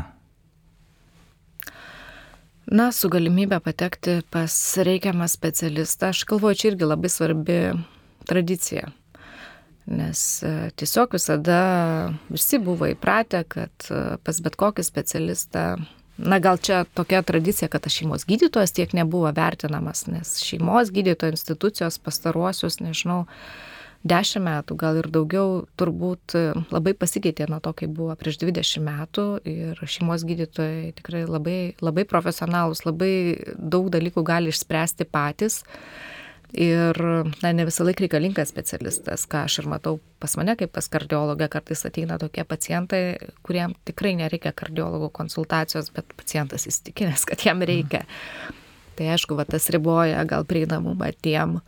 [2.70, 4.54] Na, su galimybė patekti pas
[4.86, 7.58] reikiamą specialistą, aš galvoju, čia irgi labai svarbi
[8.30, 8.92] tradicija
[9.86, 11.58] Nes e, tiesiog visada
[12.32, 15.64] visi buvo įpratę, kad e, pas bet kokį specialistą,
[16.16, 21.36] na gal čia tokia tradicija, kad tas šeimos gydytojas tiek nebuvo vertinamas, nes šeimos gydytojo
[21.36, 23.26] institucijos pastaruosius, nežinau,
[24.08, 28.84] dešimt metų, gal ir daugiau, turbūt e, labai pasikeitė nuo to, kai buvo prieš 20
[28.88, 33.14] metų ir šeimos gydytojai tikrai labai, labai profesionalus, labai
[33.56, 35.60] daug dalykų gali išspręsti patys.
[36.54, 36.98] Ir
[37.42, 41.48] na, ne visą laiką reikalingas specialistas, ką aš ir matau pas mane kaip pas kardiologę,
[41.50, 43.00] kartais ateina tokie pacientai,
[43.42, 48.04] kuriem tikrai nereikia kardiologo konsultacijos, bet pacientas įstikinęs, kad jam reikia.
[48.04, 48.60] Mm.
[48.94, 51.58] Tai aišku, va, tas riboja gal prieinamumą tiem,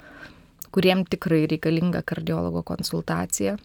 [0.74, 3.56] kuriem tikrai reikalinga kardiologo konsultacija.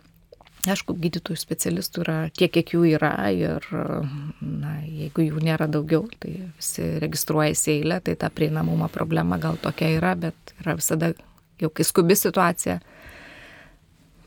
[0.69, 6.35] Aišku, gydytojų specialistų yra tiek, kiek jų yra ir na, jeigu jų nėra daugiau, tai
[6.59, 11.13] visi registruojasi eilę, tai ta prieinamumo problema gal tokia yra, bet yra visada,
[11.61, 12.77] jau kai skubi situacija,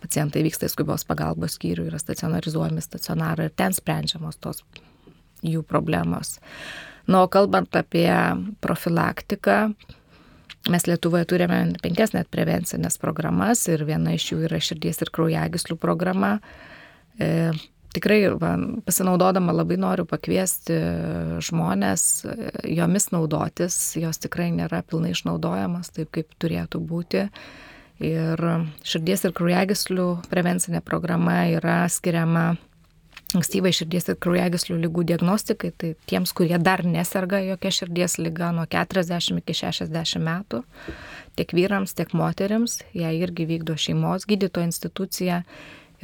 [0.03, 4.65] pacientai vyksta į skubios pagalbos skyrių, yra stacionarizuojami stacionarai ir ten sprendžiamos tos
[5.47, 6.41] jų problemos.
[7.07, 8.11] Na, o kalbant apie
[8.65, 9.69] profilaktiką,
[10.71, 15.77] Mes Lietuvoje turime penkias net prevencinės programas ir viena iš jų yra širdies ir kraujagyslių
[15.77, 16.39] programa.
[17.21, 17.51] E,
[17.93, 18.55] tikrai va,
[18.87, 20.79] pasinaudodama labai noriu pakviesti
[21.45, 22.37] žmonės e,
[22.79, 27.27] jomis naudotis, jos tikrai nėra pilnai išnaudojamas taip, kaip turėtų būti.
[28.05, 28.41] Ir
[28.89, 32.55] širdies ir kraujagyslių prevencinė programa yra skiriama
[33.39, 38.67] ankstyvai širdies ir kraujagyslių lygų diagnostikai, tai tiems, kurie dar neserga jokia širdies lyga nuo
[38.71, 40.63] 40 iki 60 metų,
[41.39, 45.43] tiek vyrams, tiek moteriams, ją irgi vykdo šeimos gydytojo institucija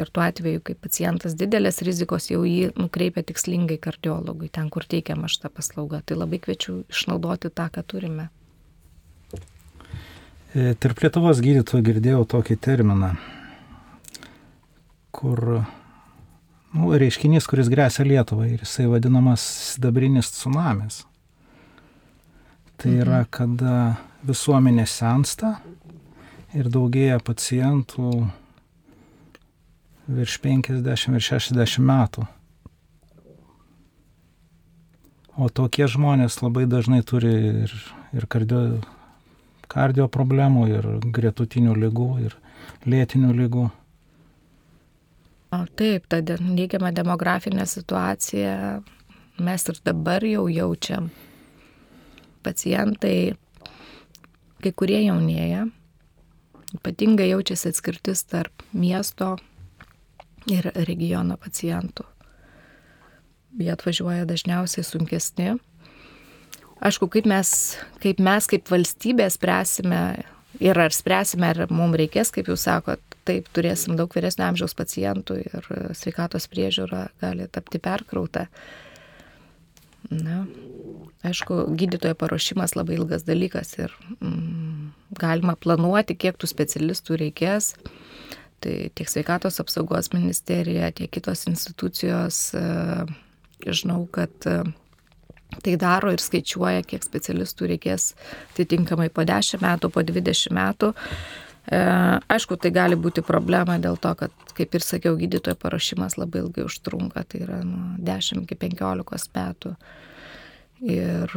[0.00, 5.28] ir tuo atveju, kai pacientas didelės rizikos, jau jį nukreipia tikslingai kardiologui, ten, kur teikiama
[5.30, 6.00] šitą paslaugą.
[6.06, 8.30] Tai labai kviečiu išnaudoti tą, ką turime.
[10.50, 13.12] E, tarp Lietuvos gydytojų girdėjau tokį terminą,
[15.14, 15.44] kur
[16.74, 21.04] nu, reiškinys, kuris grėsia Lietuvai ir jisai vadinamas sidabrinis tsunamis.
[22.80, 23.30] Tai yra, mhm.
[23.30, 23.74] kada
[24.26, 25.56] visuomenė sensta
[26.56, 28.12] ir daugėja pacientų
[30.10, 32.26] virš 50 ir 60 metų.
[35.40, 37.30] O tokie žmonės labai dažnai turi
[37.64, 37.74] ir,
[38.12, 38.80] ir kardio,
[39.70, 42.34] kardio problemų, ir gretutinių lygų, ir
[42.84, 43.68] lėtinių lygų.
[45.50, 48.54] O taip, ta neigiama demografinė situacija
[49.42, 51.08] mes ir dabar jau jaučiam.
[52.46, 53.34] Pacientai,
[54.62, 55.66] kai kurie jaunėja,
[56.78, 59.34] ypatingai jaučiasi atskirtis tarp miesto
[60.48, 62.06] ir regiono pacientų.
[63.58, 65.56] Jie atvažiuoja dažniausiai sunkesni.
[66.80, 67.50] Aišku, kaip mes,
[68.00, 70.02] kaip mes kaip valstybė spręsime
[70.62, 75.40] ir ar spręsime, ar mums reikės, kaip jūs sakot, taip turėsim daug vyresnio amžiaus pacientų
[75.46, 78.48] ir sveikatos priežiūra gali tapti perkrauta.
[80.10, 80.42] Na,
[81.22, 84.90] aišku, gydytojo paruošimas labai ilgas dalykas ir mm,
[85.20, 87.74] galima planuoti, kiek tų specialistų reikės.
[88.60, 92.64] Tai tiek sveikatos apsaugos ministerija, tiek kitos institucijos, e,
[93.64, 94.58] žinau, kad e,
[95.64, 98.10] tai daro ir skaičiuoja, kiek specialistų reikės
[98.50, 100.92] atitinkamai po 10 metų, po 20 metų.
[101.68, 101.78] E,
[102.32, 106.64] aišku, tai gali būti problema dėl to, kad, kaip ir sakiau, gydytojo paruošimas labai ilgai
[106.66, 109.74] užtrunka, tai yra nuo 10 iki 15 metų.
[110.80, 111.34] Ir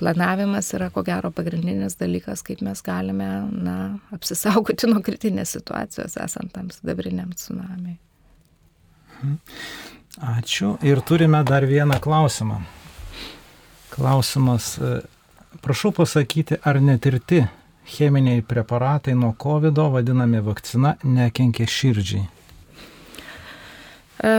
[0.00, 3.76] planavimas yra ko gero pagrindinis dalykas, kaip mes galime na,
[4.14, 7.98] apsisaugoti nuo kritinės situacijos esant tam sidabriniam tsunamiui.
[9.22, 9.36] Mhm.
[10.14, 10.76] Ačiū.
[10.86, 12.60] Ir turime dar vieną klausimą.
[13.90, 15.00] Klausimas, e,
[15.62, 17.40] prašau pasakyti, ar netirti
[17.84, 22.24] cheminiai preparatai nuo COVID vadinami vakcina nekenkia širdžiai?
[24.24, 24.32] E,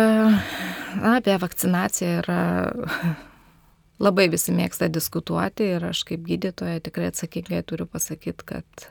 [1.15, 2.41] apie vakcinaciją yra
[4.05, 8.89] labai visi mėgsta diskutuoti ir aš kaip gydytoja tikrai atsakingai turiu pasakyti, kad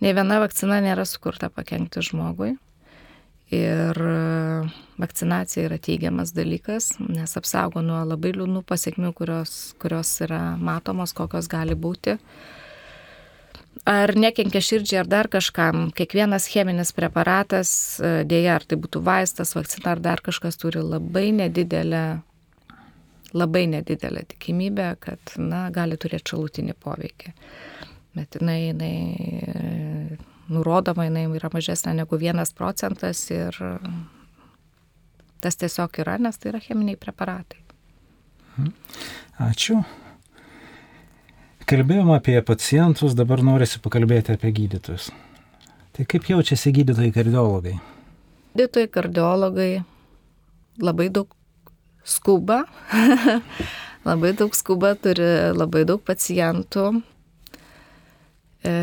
[0.00, 2.56] ne viena vakcina nėra sukurta pakengti žmogui.
[3.52, 3.98] Ir
[4.96, 11.50] vakcinacija yra teigiamas dalykas, nes apsaugo nuo labai liūdnų pasiekmių, kurios, kurios yra matomos, kokios
[11.52, 12.14] gali būti.
[12.16, 12.61] Uh,
[13.88, 15.90] ar nekenkia širdžiai ar dar kažkam.
[15.96, 21.30] Kiekvienas cheminis preparatas, e, dėja, ar tai būtų vaistas, vakcina ar dar kažkas turi labai
[21.34, 22.22] nedidelę,
[23.34, 27.34] labai nedidelę tikimybę, kad, na, gali turėti šalutinį poveikį.
[28.14, 28.96] Bet jinai, jinai
[29.40, 30.18] e,
[30.52, 33.56] nurodoma, jinai yra mažesnė negu vienas procentas ir
[35.42, 37.58] tas tiesiog yra, nes tai yra cheminiai preparatai.
[38.58, 38.72] Mhm.
[39.48, 39.82] Ačiū.
[41.70, 45.10] Kalbėjom apie pacientus, dabar norisi pakalbėti apie gydytojus.
[45.94, 47.76] Tai kaip jaučiasi gydytojai kardiologai?
[48.56, 49.70] Gydytojai kardiologai
[50.82, 51.30] labai daug
[52.04, 52.64] skuba,
[54.08, 56.86] labai daug skuba, turi labai daug pacientų.
[58.66, 58.74] E,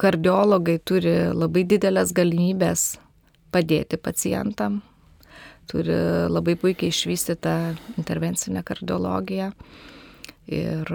[0.00, 2.86] kardiologai turi labai didelės galimybės
[3.52, 4.80] padėti pacientam,
[5.68, 5.98] turi
[6.32, 7.58] labai puikiai išvystytą
[7.98, 9.52] intervencinę kardiologiją.
[10.46, 10.90] Ir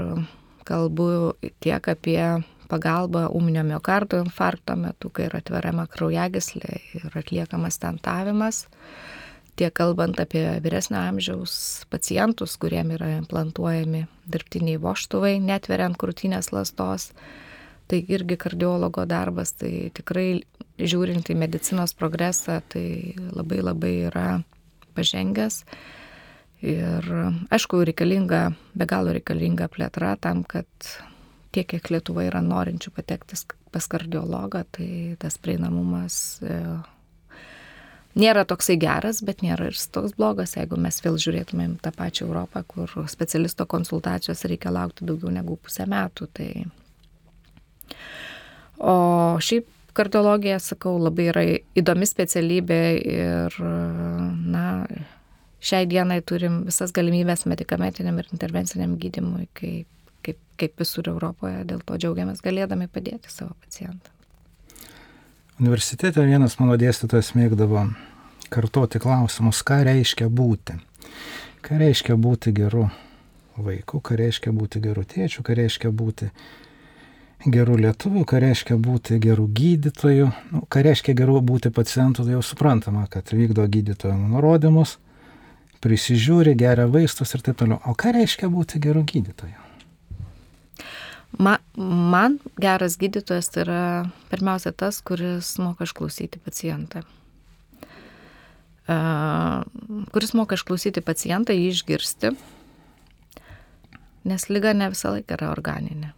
[0.68, 2.24] kalbu tiek apie
[2.72, 8.64] pagalbą ūminio miocardo infarkto metu, kai yra atveriama kraujagyslė ir atliekamas tentavimas,
[9.60, 11.54] tiek kalbant apie vyresnio amžiaus
[11.92, 17.12] pacientus, kuriem yra implantuojami dirbtiniai voštuvai, netveriant krūtinės lastos.
[17.92, 20.46] tai irgi kardiologo darbas, tai tikrai
[20.80, 24.28] žiūrint į medicinos progresą, tai labai labai yra
[24.96, 25.66] pažengęs.
[26.62, 27.08] Ir
[27.50, 30.70] aišku, reikalinga, be galo reikalinga plėtra tam, kad
[31.52, 33.40] tiek, kiek Lietuva yra norinčių patekti
[33.72, 36.60] pas kardiologą, tai tas prieinamumas e,
[38.20, 42.64] nėra toksai geras, bet nėra ir toks blogas, jeigu mes vėl žiūrėtumėm tą pačią Europą,
[42.68, 46.28] kur specialisto konsultacijos reikia laukti daugiau negu pusę metų.
[46.36, 46.50] Tai...
[48.82, 48.94] O
[49.42, 49.66] šiaip
[49.98, 51.44] kardiologija, sakau, labai yra
[51.78, 54.68] įdomi specialybė ir, na,
[55.62, 59.88] šiai dienai turim visas galimybės medikamentiniam ir intervenciniam gydimui, kaip,
[60.26, 64.18] kaip, kaip visur Europoje, dėl to džiaugiamės galėdami padėti savo pacientams.
[65.62, 67.86] Universitete vienas mano dėstytojas mėgdavo
[68.50, 70.80] kartoti klausimus, ką reiškia būti.
[71.62, 72.88] Ką reiškia būti geru
[73.62, 76.32] vaiku, ką reiškia būti geru tėčiu, ką reiškia būti
[77.46, 82.42] gerų lietuvių, ką reiškia būti gerų gydytojų, nu, ką reiškia geru būti pacientu, tai jau
[82.46, 84.98] suprantama, kad vykdo gydytojo nurodymus,
[85.82, 87.82] prisižiūri, geria vaistus ir taip toliau.
[87.90, 89.68] O ką reiškia būti geru gydytoju?
[91.40, 93.82] Ma, man geras gydytojas tai yra
[94.32, 97.06] pirmiausia tas, kuris moka išklausyti pacientą.
[98.92, 99.62] Uh,
[100.12, 102.34] kuris moka išklausyti pacientą, jį išgirsti,
[104.28, 106.12] nes lyga ne visą laiką yra organinė.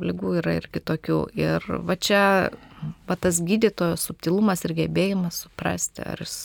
[0.00, 1.18] Lygų yra ir kitokių.
[1.36, 2.24] Ir va čia,
[3.10, 6.38] va tas gydytojo subtilumas ir gebėjimas suprasti, ar jis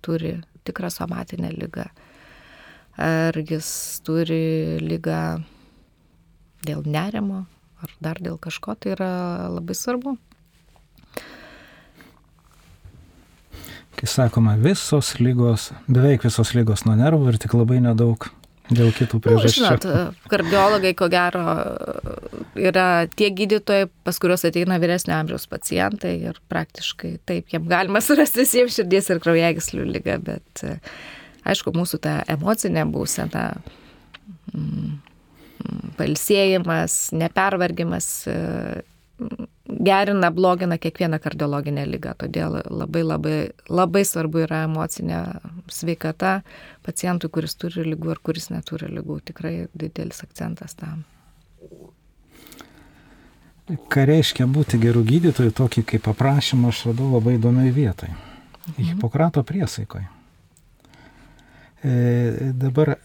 [0.00, 1.88] turi tikrą somatinę lygą,
[2.96, 3.68] ar jis
[4.06, 5.20] turi lygą
[6.64, 7.44] dėl nerimo
[7.84, 9.10] ar dar dėl kažko, tai yra
[9.52, 10.16] labai svarbu.
[13.94, 18.26] Kai sakoma, visos lygos, beveik visos lygos nuo nervų ir tik labai nedaug
[18.70, 19.62] dėl kitų priežasčių.
[19.64, 21.44] Nu, žinot, kardiologai, ko gero,
[22.56, 28.44] yra tie gydytojai, pas kuriuos ateina vyresnio amžiaus pacientai ir praktiškai taip, jiem galima surasti
[28.44, 30.64] visiems širdies ir kraujagyslių lygą, bet
[31.44, 33.48] aišku, mūsų ta emocinė būsena.
[34.54, 34.94] Mm,
[35.98, 38.08] palsėjimas, nepervargimas
[39.68, 42.12] gerina, blogina kiekvieną kardiologinę lygą.
[42.20, 43.36] Todėl labai labai,
[43.68, 45.20] labai svarbu yra emocinė
[45.72, 46.42] sveikata
[46.84, 49.20] pacientui, kuris turi lygų ir kuris neturi lygų.
[49.32, 51.04] Tikrai didelis akcentas tam.
[53.64, 58.10] Ką reiškia būti gerų gydytojų, tokį kaip aprašymą aš radau labai įdomiai vietai.
[58.12, 58.90] Mhm.
[58.90, 60.04] Hipokrato priesaikoje.
[61.84, 62.96] E, dabar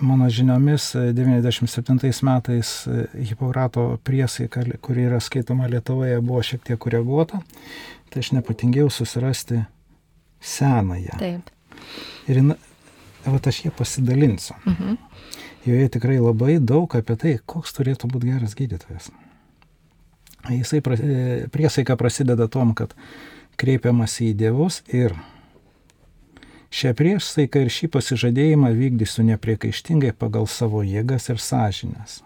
[0.00, 7.40] mano žiniomis 97 metais e, Hipokrato priesaika, kuri yra skaitoma Lietuvoje, buvo šiek tiek koreguota,
[8.12, 9.62] tai aš nepatingėjau susirasti
[10.40, 11.18] senąją.
[11.18, 11.50] Taip.
[12.28, 14.56] Ir va, aš ją pasidalinsiu.
[14.66, 14.98] Mhm.
[15.68, 19.10] Joje tikrai labai daug apie tai, koks turėtų būti geras gydytojas.
[20.48, 22.94] Jisai e, priesaika prasideda tom, kad
[23.58, 25.16] kreipiamasi į dievus ir
[26.78, 32.20] Šią priesaiką ir šį pasižadėjimą vykdysiu nepriekaištingai pagal savo jėgas ir sąžinės.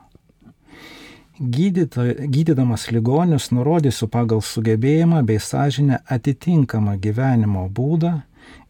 [1.40, 8.12] Gydyto, gydydamas ligonius nurodysiu pagal sugebėjimą bei sąžinę atitinkamą gyvenimo būdą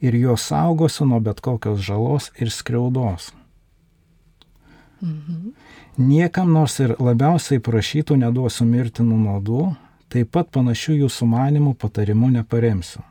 [0.06, 3.32] ir juos saugosiu nuo bet kokios žalos ir skriaudos.
[5.02, 5.52] Mhm.
[5.98, 9.72] Niekam nors ir labiausiai prašytų neduosiu mirtinų nuodų,
[10.14, 13.02] taip pat panašių jūsų manimų patarimų neparemsiu.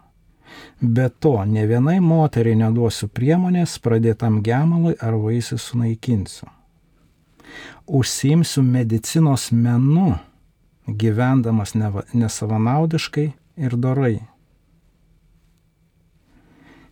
[0.82, 6.48] Be to, ne vienai moteriai neduosiu priemonės pradėtam gemalui ar vaisių sunaikinsiu.
[7.86, 10.16] Užsiimsiu medicinos menu,
[10.88, 13.28] gyvendamas nesavanaudiškai
[13.62, 14.18] ir dorai.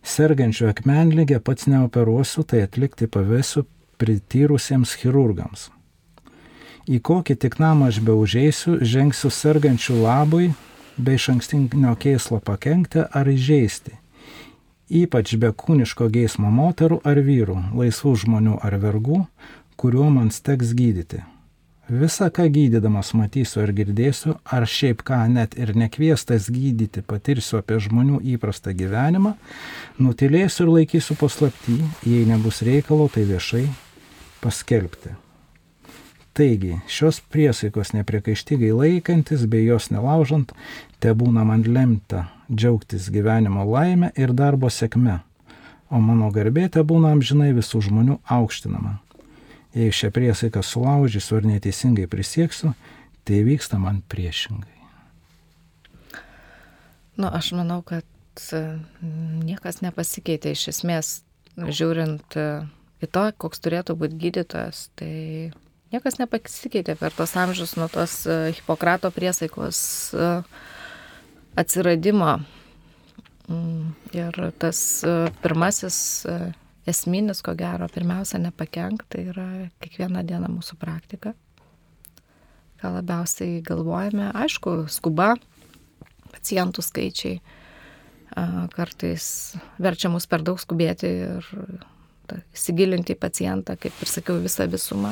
[0.00, 3.66] Sergančių akmenlygę pats neoperuosiu, tai atlikti pavėsiu
[4.00, 5.68] prityrusiems chirurgams.
[6.88, 10.52] Į kokį tik namą aš beužeisiu, žengsiu sergančių labui
[11.00, 13.96] be iš ankstinio keislo pakengti ar įžeisti.
[14.90, 19.24] Ypač be kūniško geismo moterų ar vyrų, laisvų žmonių ar vergų,
[19.78, 21.22] kuriuo man teks gydyti.
[21.90, 27.80] Visa, ką gydydamas matysiu ar girdėsiu, ar šiaip ką net ir nekviestas gydyti patirsiu apie
[27.82, 29.32] žmonių įprastą gyvenimą,
[29.98, 33.64] nutilėsiu ir laikysiu paslapti, jei nebus reikalo, tai viešai
[34.38, 35.16] paskelbti.
[36.30, 40.54] Taigi, šios priesaikos nepriekaištygai laikantis bei jos nelaužant,
[41.00, 45.20] te būna man lemta džiaugtis gyvenimo laime ir darbo sėkme,
[45.90, 48.98] o mano garbė te būna amžinai visų žmonių aukštinama.
[49.76, 52.74] Jei šią priesaiką sulaužysiu ar neteisingai prisieksiu,
[53.24, 54.76] tai vyksta man priešingai.
[57.20, 58.06] Nu, aš manau, kad
[58.56, 58.62] e,
[59.46, 61.10] niekas nepasikeitė iš esmės,
[61.54, 62.46] žiūrint e,
[63.04, 65.52] į to, koks turėtų būti gydytojas, tai
[65.90, 69.80] Niekas nepasikeitė per tos amžius nuo tos e, Hipokrato priesaikos
[70.14, 70.28] e,
[71.58, 72.38] atsiradimo.
[73.50, 76.00] Mm, ir tas e, pirmasis
[76.90, 79.46] esminis, ko gero, pirmiausia, nepakenk, tai yra
[79.82, 81.34] kiekvieną dieną mūsų praktika.
[82.80, 85.34] Ką labiausiai galvojame, aišku, skuba,
[86.30, 87.40] pacientų skaičiai
[88.76, 89.24] kartais
[89.82, 91.48] verčia mus per daug skubėti ir
[92.54, 95.10] įsigilinti į pacientą, kaip ir sakiau, visą visumą.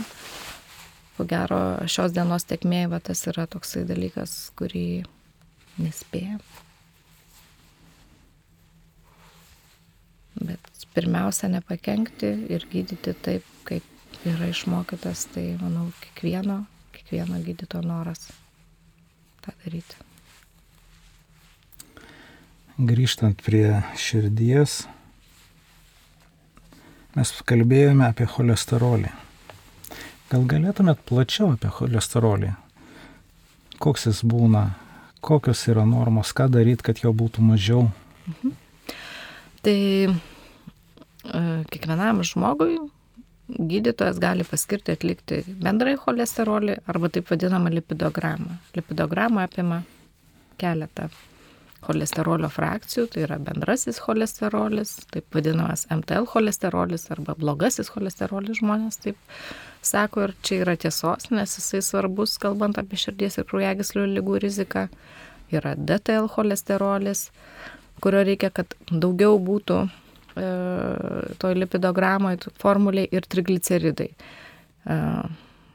[1.16, 1.58] Ko gero,
[1.90, 5.02] šios dienos tekmė, va, tas yra toksai dalykas, kurį
[5.82, 6.40] nespėjam.
[10.38, 13.86] Bet pirmiausia, nepakenkti ir gydyti taip, kaip
[14.28, 16.62] yra išmokytas, tai manau, kiekvieno,
[16.94, 18.28] kiekvieno gydyto noras
[19.44, 20.04] tą daryti.
[22.78, 24.84] Grįžtant prie širdies,
[27.16, 29.10] mes kalbėjome apie cholesterolį.
[30.28, 32.52] Gal galėtumėt plačiau apie cholesterolį?
[33.82, 34.68] Koks jis būna,
[35.20, 37.88] kokios yra normos, ką daryti, kad jo būtų mažiau?
[38.28, 38.54] Mhm.
[39.64, 40.12] Tai e,
[41.72, 42.78] kiekvienam žmogui
[43.48, 48.58] gydytojas gali paskirti atlikti bendrąjį cholesterolį arba taip vadinamą lipidogramą.
[48.76, 49.82] Lipidogramą apima
[50.60, 51.08] keletą
[51.84, 59.18] cholesterolio frakcijų, tai yra bendrasis cholesterolis, taip vadinamas MTL cholesterolis arba blogasis cholesterolis žmonės taip
[59.86, 64.88] sako ir čia yra tiesos, nes jisai svarbus, kalbant apie širdies ir kraujagyslių lygų riziką.
[65.54, 67.28] Yra DTL cholesterolis,
[68.04, 70.48] kurio reikia, kad daugiau būtų e,
[71.40, 74.10] toj lipidogramoje formuliai ir trigliceridai.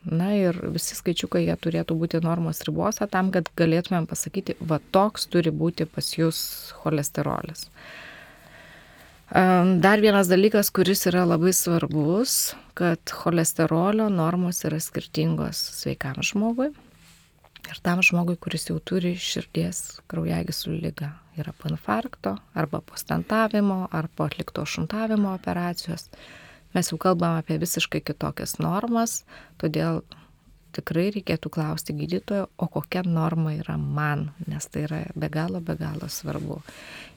[0.04, 5.30] Na ir visi skaičiukai jie turėtų būti normos ribose tam, kad galėtumėm pasakyti, va toks
[5.32, 6.40] turi būti pas jūs
[6.82, 7.70] cholesterolis.
[9.34, 16.74] Dar vienas dalykas, kuris yra labai svarbus, kad cholesterolio normos yra skirtingos sveikam žmogui
[17.72, 21.14] ir tam žmogui, kuris jau turi širdies kraujagyslių lygą.
[21.40, 26.10] Yra po infarkto, arba po stentavimo, ar po atlikto šuntavimo operacijos
[26.74, 29.22] mes jau kalbam apie visiškai kitokias normas,
[29.62, 30.02] todėl
[30.74, 35.76] tikrai reikėtų klausti gydytojo, o kokia norma yra man, nes tai yra be galo, be
[35.80, 36.60] galo svarbu.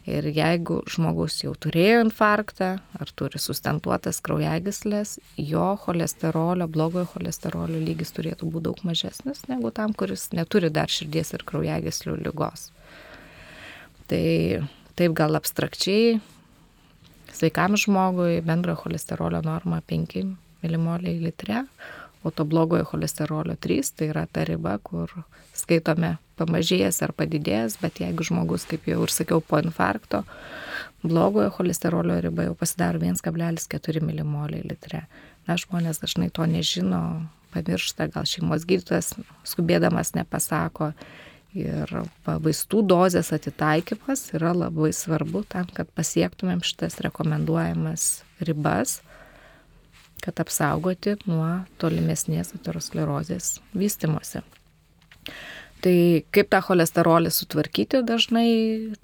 [0.06, 2.68] Ir jeigu žmogus jau turėjo infarktą
[3.00, 9.96] ar turi sustentuotas kraujagyslės, jo cholesterolio, blogojo cholesterolio lygis turėtų būti daug mažesnis negu tam,
[9.98, 12.70] kuris neturi dar širdies ir kraujagyslių lygos.
[14.06, 14.26] Tai
[14.94, 16.20] taip gal abstrakčiai
[17.36, 20.22] Sveikam žmogui bendrojo cholesterolio norma 5
[20.62, 21.64] milimoliai litre,
[22.22, 25.12] o to blogojo cholesterolio 3, tai yra ta riba, kur
[25.52, 30.22] skaitome pamažėjęs ar padidėjęs, bet jeigu žmogus, kaip jau ir sakiau, po infarkto,
[31.04, 35.04] blogojo cholesterolio riba jau pasidaro 1,4 milimoliai litre.
[35.44, 37.02] Na, žmonės dažnai to nežino,
[37.52, 39.12] pamiršta, gal šeimos gydytojas
[39.44, 40.94] skubėdamas nepasako
[41.56, 41.88] Ir
[42.26, 48.08] vaistų dozės atitaikymas yra labai svarbu tam, kad pasiektumėm šitas rekomenduojamas
[48.44, 48.98] ribas,
[50.20, 54.42] kad apsaugoti nuo tolimesnės aterosklerozės vystimosi.
[55.84, 55.96] Tai
[56.34, 58.48] kaip tą cholesterolį sutvarkyti dažnai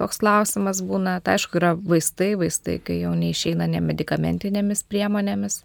[0.01, 1.19] toks klausimas būna.
[1.25, 5.63] Tai aišku, yra vaistai, vaistai, kai jau neišeina nemedikamentinėmis priemonėmis.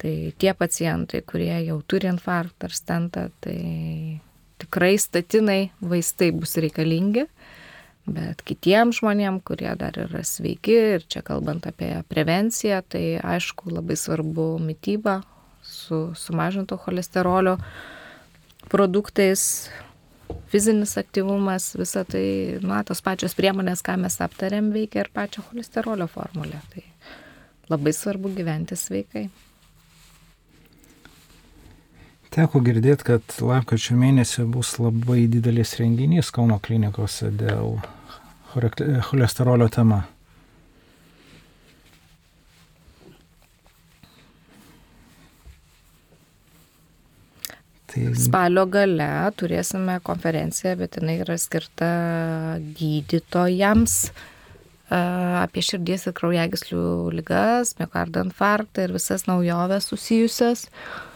[0.00, 4.20] Tai tie pacientai, kurie jau turi infarktą ar stentą, tai
[4.60, 7.26] tikrai statinai vaistai bus reikalingi,
[8.10, 13.98] bet kitiems žmonėms, kurie dar yra sveiki ir čia kalbant apie prevenciją, tai aišku labai
[13.98, 15.20] svarbu mytyba
[15.62, 17.56] su sumažinto cholesterolio
[18.70, 19.70] produktais,
[20.50, 26.06] fizinis aktyvumas, visa tai, na, tos pačios priemonės, ką mes aptarėm, veikia ir pačią cholesterolio
[26.10, 26.60] formulę.
[26.74, 26.84] Tai
[27.70, 29.28] labai svarbu gyventi sveikai.
[32.30, 37.80] Teko girdėti, kad lapkričio mėnesį bus labai didelis renginys Kauno klinikose dėl
[39.08, 40.04] cholesterolio tema.
[47.90, 48.04] Tai...
[48.14, 51.90] Spalio gale turėsime konferenciją, bet jinai yra skirta
[52.78, 54.00] gydytojams
[54.94, 56.86] apie širdies ir kraujagyslių
[57.18, 60.68] lygas, miocardo infarktą ir visas naujoves susijusias.
[60.70, 61.09] Uh,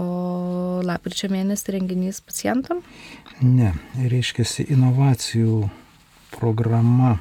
[0.00, 2.80] O lapkričio mėnesį renginys pacientam?
[3.44, 5.66] Ne, reiškia inovacijų
[6.32, 7.18] programa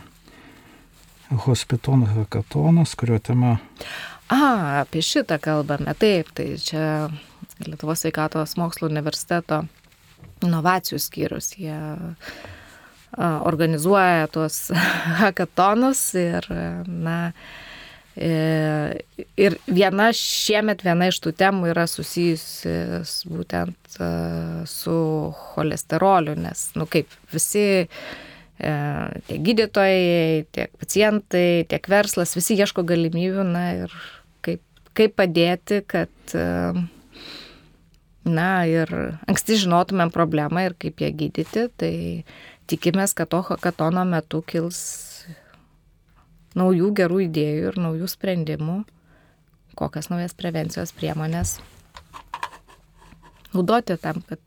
[1.46, 3.58] Hospiton Hackatonas, kurio tema.
[4.30, 4.40] A,
[4.82, 5.94] apie šitą kalbame.
[6.00, 7.10] Taip, tai čia
[7.66, 9.64] Lietuvos sveikatos mokslo universiteto
[10.46, 11.52] inovacijų skyrius.
[11.60, 11.76] Jie
[13.20, 14.70] organizuoja tuos
[15.22, 16.48] hackatonus ir,
[16.88, 17.18] na,
[18.20, 22.74] ir viena šiemet, viena iš tų temų yra susijusi
[23.32, 24.10] būtent e,
[24.68, 24.96] su
[25.54, 27.88] cholesteroliu, nes, nu kaip visi e,
[29.30, 33.98] tiek gydytojai, tiek pacientai, tiek verslas, visi ieško galimybių, na ir
[34.44, 34.64] kaip,
[35.00, 36.12] kaip padėti, kad,
[38.28, 38.96] na ir
[39.32, 41.94] anksti žinotumėm problemą ir kaip ją gydyti, tai
[42.70, 45.09] tikimės, kad to hakatono metu kils
[46.58, 48.80] naujų gerų idėjų ir naujų sprendimų,
[49.80, 51.60] kokias naujas prevencijos priemonės
[53.54, 54.40] naudoti tam, kad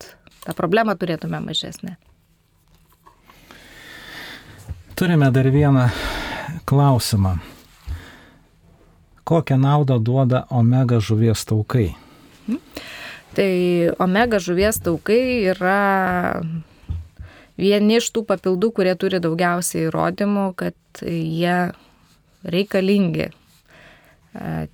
[0.43, 1.95] tą problemą turėtume mažesnę.
[4.95, 5.89] Turime dar vieną
[6.65, 7.37] klausimą.
[9.23, 11.95] Kokią naudą duoda omega žuvies taukai?
[12.47, 12.59] Hmm.
[13.33, 13.51] Tai
[14.03, 16.43] omega žuvies taukai yra
[17.57, 21.71] vieni iš tų papildų, kurie turi daugiausiai įrodymų, kad jie
[22.43, 23.33] reikalingi e,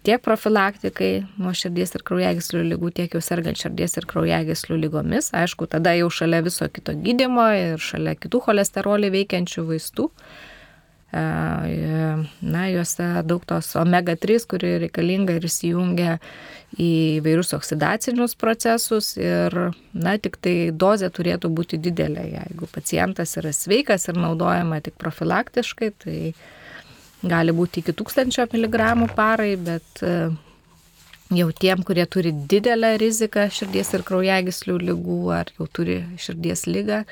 [0.04, 5.32] tiek profilaktikai nuo širdies ir kraujagyslių lygų, tiek jau sergant širdies ir kraujagyslių lygomis.
[5.38, 10.10] Aišku, tada jau šalia viso kito gydimo ir šalia kitų cholesterolį veikiančių vaistų.
[11.10, 11.22] E,
[12.42, 16.20] na, juose daug tos omega-3, kuri reikalinga ir įsijungia
[16.78, 16.92] į
[17.26, 19.56] vairius oksidacinius procesus ir,
[19.98, 22.28] na, tik tai dozė turėtų būti didelė.
[22.36, 26.20] Jeigu pacientas yra sveikas ir naudojama tik profilaktiškai, tai
[27.24, 30.30] gali būti iki 1000 mg parai, bet e,
[31.36, 37.04] jau tiem, kurie turi didelę riziką širdies ir kraujagyslių lygų ar jau turi širdies lygą,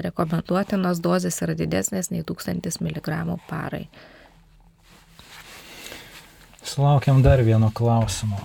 [0.00, 3.86] rekomenduotinos dozės yra didesnės nei 1000 mg parai.
[6.62, 8.38] Sulaukiam dar vieno klausimo.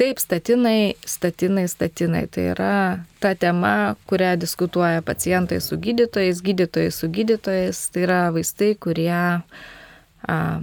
[0.00, 2.22] Taip, statinai, statinai, statinai.
[2.32, 2.74] Tai yra
[3.20, 7.80] ta tema, kurią diskutuoja pacientai su gydytojais, gydytojai su gydytojais.
[7.92, 9.42] Tai yra vaistai, kurie a,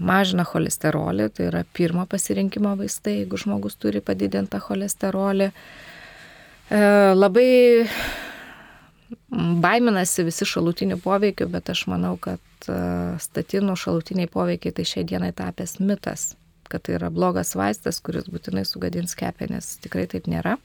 [0.10, 1.28] mažina cholesterolį.
[1.38, 5.52] Tai yra pirmo pasirinkimo vaistai, jeigu žmogus turi padidintą cholesterolį.
[5.52, 6.82] E,
[7.14, 7.46] labai
[9.68, 12.42] baiminasi visi šalutinių poveikių, bet aš manau, kad
[13.22, 16.32] statinų šalutiniai poveikiai tai šiai dienai tapęs mitas
[16.72, 19.76] kad tai yra blogas vaistas, kuris būtinai sugadins kepenis.
[19.84, 20.57] Tikrai taip nėra.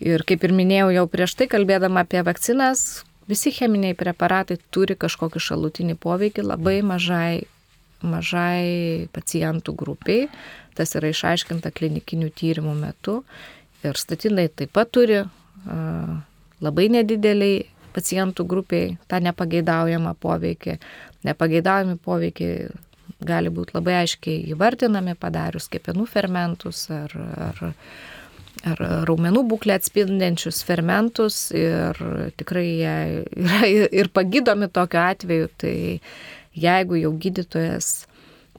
[0.00, 5.42] Ir kaip ir minėjau jau prieš tai, kalbėdama apie vakcinas, visi cheminiai preparatai turi kažkokį
[5.44, 7.44] šalutinį poveikį labai mažai,
[8.00, 10.30] mažai pacientų grupiai.
[10.78, 13.20] Tas yra išaiškinta klinikinių tyrimų metu.
[13.84, 16.16] Ir statinai taip pat turi uh,
[16.64, 20.78] labai nedideliai pacientų grupiai tą nepageidaujamą poveikį.
[21.26, 22.70] Nepageidaujami poveikiai
[23.26, 27.14] gali būti labai aiškiai įvardinami padarius kepenų fermentus ar,
[27.48, 27.62] ar,
[28.72, 32.00] ar raumenų būklę atspindinčius fermentus ir
[32.40, 32.94] tikrai jie
[33.36, 35.50] yra ir pagydomi tokiu atveju.
[35.60, 35.74] Tai
[36.56, 37.90] jeigu jau gydytojas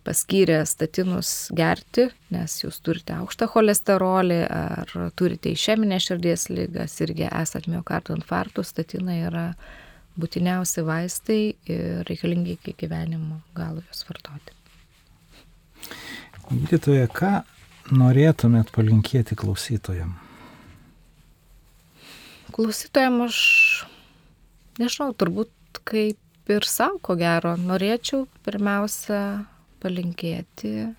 [0.05, 7.67] paskyrė statinus gerti, nes jūs turite aukštą cholesterolį ar turite išeminę širdies lygas irgi esat
[7.69, 9.45] miocardo infarktų, statinai yra
[10.19, 14.57] būtiniausi vaistai ir reikalingi iki gyvenimo galo juos vartoti.
[16.51, 17.41] Gydytoje, ką
[17.95, 20.17] norėtumėt palinkėti klausytojam?
[22.51, 23.37] Klausytojam aš,
[24.79, 29.21] nežinau, turbūt kaip ir savo, ko gero, norėčiau pirmiausia
[29.81, 30.91] palinkėti,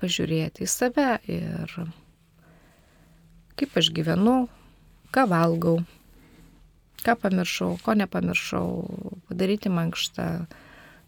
[0.00, 1.74] pažiūrėti į save ir
[3.58, 4.46] kaip aš gyvenu,
[5.12, 5.80] ką valgau,
[7.04, 8.68] ką pamiršau, ko nepamiršau,
[9.28, 10.28] padaryti mankštą,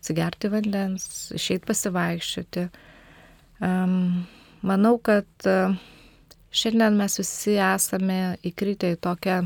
[0.01, 2.66] atsigerti vandens, išeiti pasivaikščioti.
[3.61, 4.26] Um,
[4.66, 5.74] manau, kad uh,
[6.51, 9.43] šiandien mes visi esame įkritę į tokią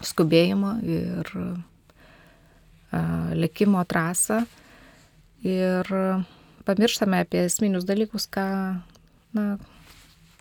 [0.00, 1.58] skubėjimo ir uh,
[3.36, 4.44] lėkimo trasą
[5.46, 5.92] ir
[6.68, 8.46] pamirštame apie esminius dalykus, ką,
[9.36, 9.44] na,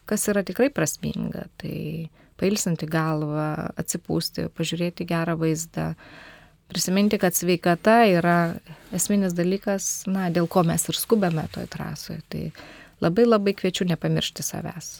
[0.09, 1.47] kas yra tikrai prasminga.
[1.61, 5.91] Tai pailsinti galvą, atsipūsti, pažiūrėti gerą vaizdą,
[6.69, 8.37] prisiminti, kad sveikata yra
[8.95, 12.21] esminis dalykas, na, dėl ko mes ir skubame toj trasoje.
[12.29, 12.43] Tai
[13.03, 14.99] labai labai kviečiu nepamiršti savęs.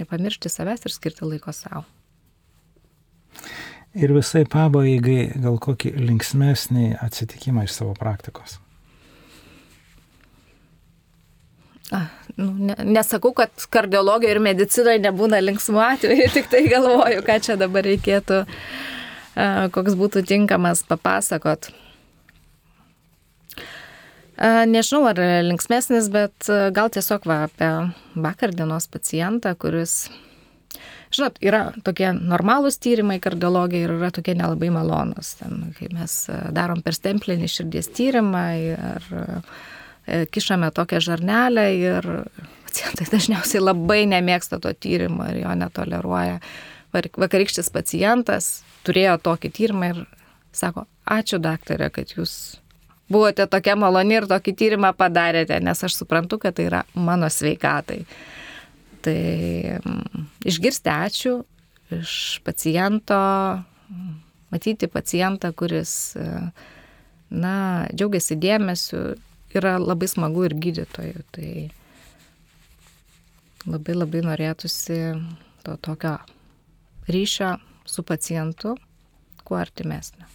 [0.00, 1.84] Nepamiršti savęs ir skirti laiko savo.
[3.98, 8.60] Ir visai pabaigai gal kokį linksmesnį atsitikimą iš savo praktikos.
[12.36, 17.58] Nu, ne, nesakau, kad kardiologijoje ir medicinoje nebūna linksmų atvejų, tik tai galvoju, ką čia
[17.60, 18.44] dabar reikėtų,
[19.74, 21.72] koks būtų tinkamas papasakot.
[24.40, 27.68] Nežinau, ar linksmesnis, bet gal tiesiog va, apie
[28.16, 30.06] vakar dienos pacientą, kuris,
[31.12, 35.34] žinot, yra tokie normalūs tyrimai kardiologija ir yra tokie nelabai malonus.
[35.42, 36.14] Ten, kai mes
[36.56, 39.26] darom per stemplinį širdies tyrimą ir e,
[40.30, 42.08] kišame tokią žarnelę ir
[42.70, 46.38] pacientai dažniausiai labai nemėgsta to tyrimo ir jo netoleruoja.
[46.92, 50.00] Vakarykštis pacientas turėjo tokį tyrimą ir
[50.56, 52.60] sako, ačiū daktarė, kad jūs
[53.10, 58.02] buvote tokia maloni ir tokį tyrimą padarėte, nes aš suprantu, kad tai yra mano sveikatai.
[59.04, 59.20] Tai
[60.46, 61.38] išgirsti ačiū
[61.94, 62.12] iš
[62.46, 63.18] paciento,
[64.50, 66.14] matyti pacientą, kuris,
[67.30, 67.54] na,
[67.94, 69.02] džiaugiasi dėmesiu,
[69.56, 71.24] yra labai smagu ir gydytojų.
[71.34, 71.50] Tai
[73.70, 75.00] labai labai norėtųsi
[75.66, 76.16] to tokio
[77.10, 78.76] ryšio su pacientu
[79.44, 80.26] kuo artimesnio.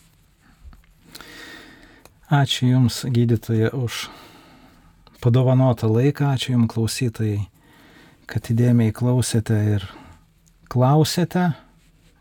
[2.26, 4.08] Ačiū Jums, gydytoja, už
[5.22, 7.44] padovanotą laiką, ačiū Jums klausytojai,
[8.26, 9.86] kad įdėmiai klausėte ir
[10.74, 11.54] klausėte.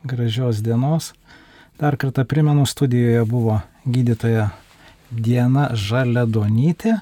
[0.05, 1.15] Gražios dienos.
[1.81, 4.51] Dar kartą primenu, studijoje buvo gydytoja
[5.15, 6.97] Diena Žaledonytė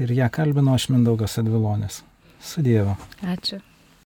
[0.00, 2.02] ir ją kalbino aš Mindaugas Advilonis.
[2.40, 2.94] Su Dievu.
[3.26, 3.58] Ačiū.